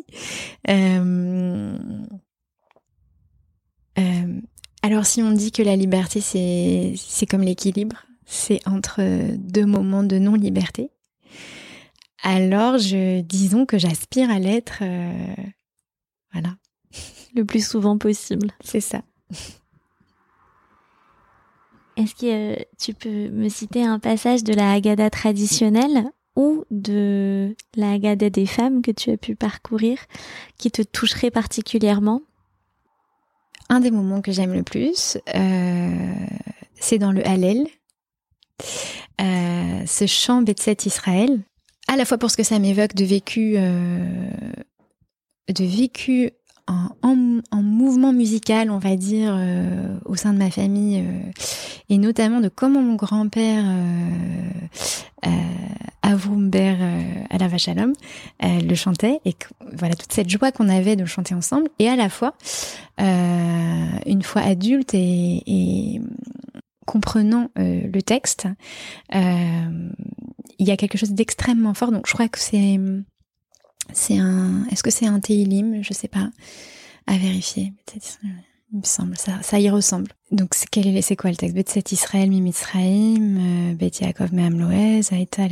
[4.83, 9.01] Alors si on dit que la liberté, c'est comme l'équilibre, c'est entre
[9.37, 10.91] deux moments de non-liberté,
[12.23, 15.35] alors je, disons que j'aspire à l'être, euh,
[16.33, 16.55] voilà.
[17.35, 18.51] Le plus souvent possible.
[18.61, 19.01] C'est ça.
[21.95, 26.03] Est-ce que tu peux me citer un passage de la Haggadah traditionnelle
[26.35, 29.97] ou de la Haggadah des femmes que tu as pu parcourir
[30.57, 32.21] qui te toucherait particulièrement?
[33.69, 36.25] Un des moments que j'aime le plus, euh,
[36.75, 37.67] c'est dans le Hallel,
[39.21, 41.41] euh, ce chant Betset Israël,
[41.87, 44.29] à la fois pour ce que ça m'évoque de vécu, euh,
[45.49, 46.31] de vécu
[46.67, 46.83] en,
[47.63, 51.03] mouvement musical, on va dire, euh, au sein de ma famille,
[51.89, 55.29] et notamment de comment mon grand-père euh,
[56.01, 56.75] Avroumber
[57.29, 59.35] à la le chantait, et
[59.73, 62.33] voilà toute cette joie qu'on avait de le chanter ensemble, et à la fois,
[62.97, 66.01] une fois adulte et
[66.87, 68.47] comprenant le texte,
[69.13, 71.91] il y a quelque chose d'extrêmement fort.
[71.91, 72.79] Donc je crois que c'est
[73.93, 74.65] c'est un.
[74.71, 76.29] Est-ce que c'est un Teilim Je sais pas.
[77.05, 77.73] À vérifier.
[78.73, 79.15] Il me semble.
[79.17, 80.11] Ça, y ressemble.
[80.31, 81.55] Donc c'est quel est c'est quoi le texte?
[81.55, 85.43] Bet Israël mi Mitzraim, euh, Bet Yaakov me'am loez, Aïta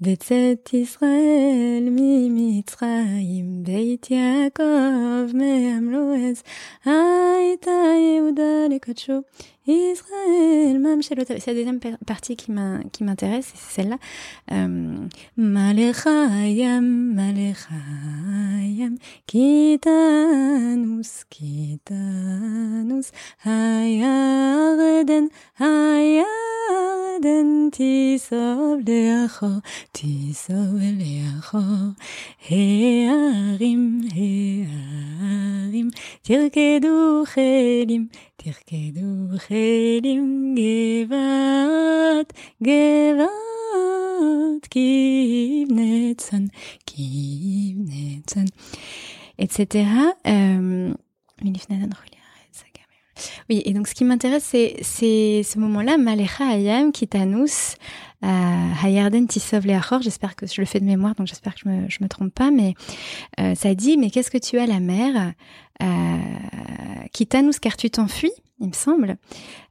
[0.00, 6.42] בצאת ישראל ממצרים, בית יעקב מעם לועז,
[6.84, 7.70] הייתה
[8.16, 9.20] יהודה לקדשו,
[9.69, 13.97] Israël, Mam C'est la deuxième partie qui m'intéresse, c'est celle-là.
[14.51, 15.07] Euh,
[15.37, 18.97] Malechayam, Malechayam,
[19.27, 23.11] Kitanus, Kitanus,
[23.45, 26.29] Hayarden, Hayarden,
[27.71, 29.61] Tisov leacho,
[29.93, 31.95] Tisov leacho,
[32.49, 35.91] Hearim, Hearim,
[36.23, 39.58] Tirkedu chelim, Tirkedu chelim,
[49.37, 49.87] Etc.
[50.27, 50.93] Euh,
[53.49, 57.75] oui, et donc ce qui m'intéresse, c'est ce moment-là, Malecha Hayam, Kitanous,
[58.23, 58.27] euh,
[58.83, 61.87] Hayarden, Tisov, Leachor, j'espère que je le fais de mémoire, donc j'espère que je me,
[62.01, 62.73] me trompe pas, mais
[63.39, 65.33] euh, ça dit, mais qu'est-ce que tu as la mer
[65.81, 66.17] euh,
[67.11, 68.31] Kitanous, car tu t'enfuis?
[68.59, 69.17] Il me semble.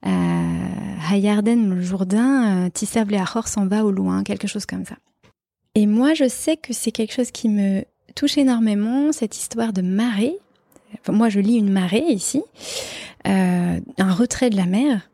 [0.06, 4.96] Euh, Hayarden le Jourdain, euh, Tissav Léachor s'en va au loin, quelque chose comme ça.
[5.74, 7.84] Et moi, je sais que c'est quelque chose qui me
[8.14, 10.36] touche énormément, cette histoire de marée.
[11.08, 12.42] moi, je lis une marée ici,
[13.26, 15.08] euh, un retrait de la mer,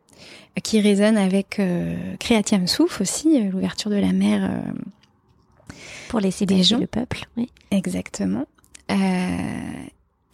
[0.63, 4.45] qui résonne avec euh, Créatiam Souf aussi, euh, l'ouverture de la mer.
[4.45, 5.75] Euh,
[6.09, 6.79] Pour laisser des gens.
[6.79, 7.27] le peuple.
[7.37, 7.51] Oui.
[7.71, 8.47] Exactement.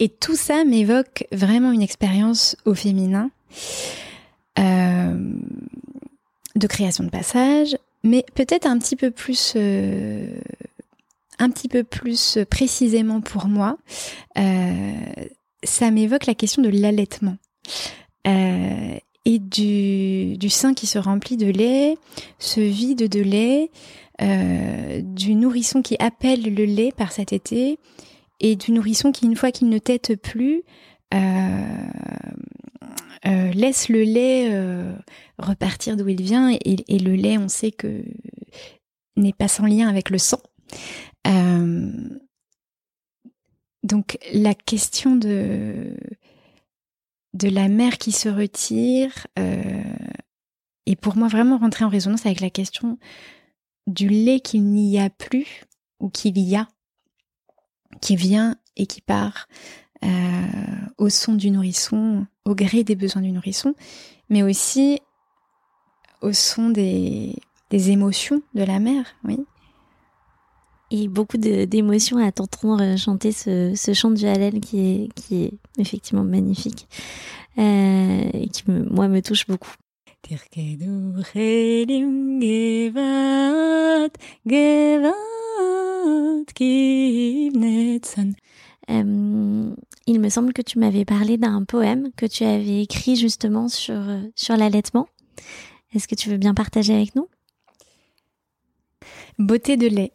[0.01, 3.31] Et tout ça m'évoque vraiment une expérience au féminin
[4.57, 9.55] de création de passage, mais peut-être un petit peu plus
[11.89, 13.77] plus précisément pour moi,
[15.63, 17.37] ça m'évoque la question de l'allaitement.
[18.27, 21.97] Euh, et du, sein qui se remplit de lait,
[22.39, 23.69] ce vide de lait,
[24.21, 27.77] euh, du nourrisson qui appelle le lait par cet été,
[28.41, 30.63] et du nourrisson qui, une fois qu'il ne tète plus,
[31.13, 31.87] euh,
[33.27, 34.93] euh, laisse le lait euh,
[35.37, 38.03] repartir d'où il vient, et, le lait, on sait que
[39.15, 40.41] n'est pas sans lien avec le sang.
[43.83, 45.97] Donc la question de
[47.33, 49.27] de la mère qui se retire
[50.85, 52.99] et pour moi vraiment rentrer en résonance avec la question
[53.87, 55.65] du lait qu'il n'y a plus
[55.99, 56.67] ou qu'il y a,
[57.99, 59.47] qui vient et qui part
[60.03, 60.07] euh,
[60.97, 63.75] au son du nourrisson, au gré des besoins du nourrisson,
[64.29, 64.99] mais aussi
[66.21, 67.35] au son des,
[67.69, 69.39] des émotions de la mère, oui
[70.91, 75.53] et beaucoup d'émotions à t'entendre chanter ce, ce, chant du Hallel qui est, qui est
[75.77, 76.87] effectivement magnifique
[77.57, 79.73] euh, et qui, me, moi, me touche beaucoup.
[88.89, 89.75] Euh,
[90.07, 93.95] il me semble que tu m'avais parlé d'un poème que tu avais écrit justement sur,
[93.95, 95.07] euh, sur l'allaitement.
[95.93, 97.27] Est-ce que tu veux bien partager avec nous?
[99.39, 100.11] Beauté de lait.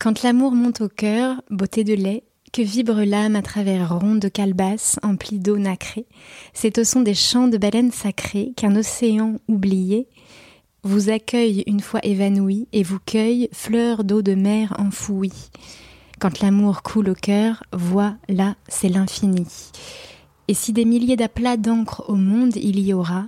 [0.00, 4.28] Quand l'amour monte au cœur, beauté de lait, que vibre l'âme à travers rondes de
[4.28, 6.06] calebasse emplies d'eau nacrée,
[6.54, 10.08] c'est au son des chants de baleines sacrées qu'un océan oublié
[10.82, 15.50] vous accueille une fois évanoui et vous cueille fleurs d'eau de mer enfouie.
[16.18, 19.46] Quand l'amour coule au cœur, voilà, c'est l'infini.
[20.48, 23.26] Et si des milliers d'aplats d'encre au monde il y aura,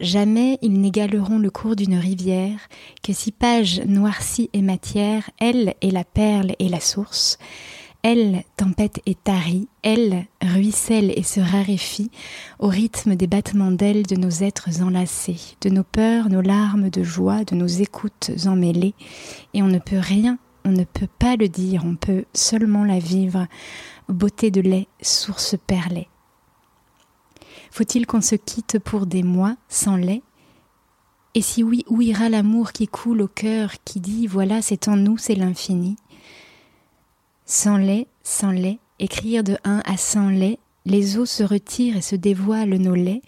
[0.00, 2.58] Jamais ils n'égaleront le cours d'une rivière,
[3.02, 7.38] que si page noircie et matière, elle est la perle et la source.
[8.02, 12.10] Elle, tempête et tarie, elle, ruisselle et se raréfie
[12.58, 17.02] au rythme des battements d'ailes de nos êtres enlacés, de nos peurs, nos larmes de
[17.02, 18.94] joie, de nos écoutes emmêlées,
[19.52, 22.98] et on ne peut rien, on ne peut pas le dire, on peut seulement la
[22.98, 23.46] vivre,
[24.08, 26.08] beauté de lait, source perlée.
[27.70, 30.22] Faut-il qu'on se quitte pour des mois sans lait?
[31.34, 34.96] Et si oui, où ira l'amour qui coule au cœur, qui dit voilà, c'est en
[34.96, 35.96] nous, c'est l'infini?
[37.52, 42.00] Sans lait, sans lait, écrire de un à cent lait, les eaux se retirent et
[42.00, 43.22] se dévoilent nos laits.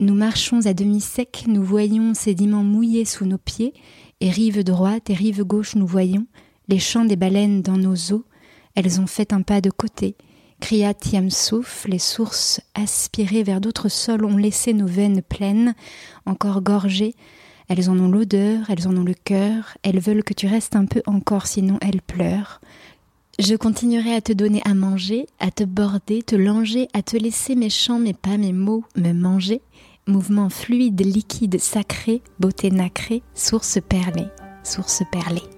[0.00, 3.72] Nous marchons à demi sec, nous voyons sédiments mouillés sous nos pieds,
[4.20, 6.26] et rive droite et rive gauche nous voyons
[6.68, 8.26] les chants des baleines dans nos eaux.
[8.74, 10.14] Elles ont fait un pas de côté,
[10.60, 10.92] Cria
[11.30, 15.74] souffle, les sources aspirées vers d'autres sols ont laissé nos veines pleines,
[16.26, 17.14] encore gorgées.
[17.68, 20.84] Elles en ont l'odeur, elles en ont le cœur, elles veulent que tu restes un
[20.84, 22.60] peu encore, sinon elles pleurent.
[23.38, 27.54] Je continuerai à te donner à manger, à te border, te langer, à te laisser
[27.54, 29.62] mes chants, mes pas, mes mots me manger.
[30.08, 34.26] Mouvement fluide, liquide, sacré, beauté nacrée, source perlée,
[34.64, 35.57] source perlée.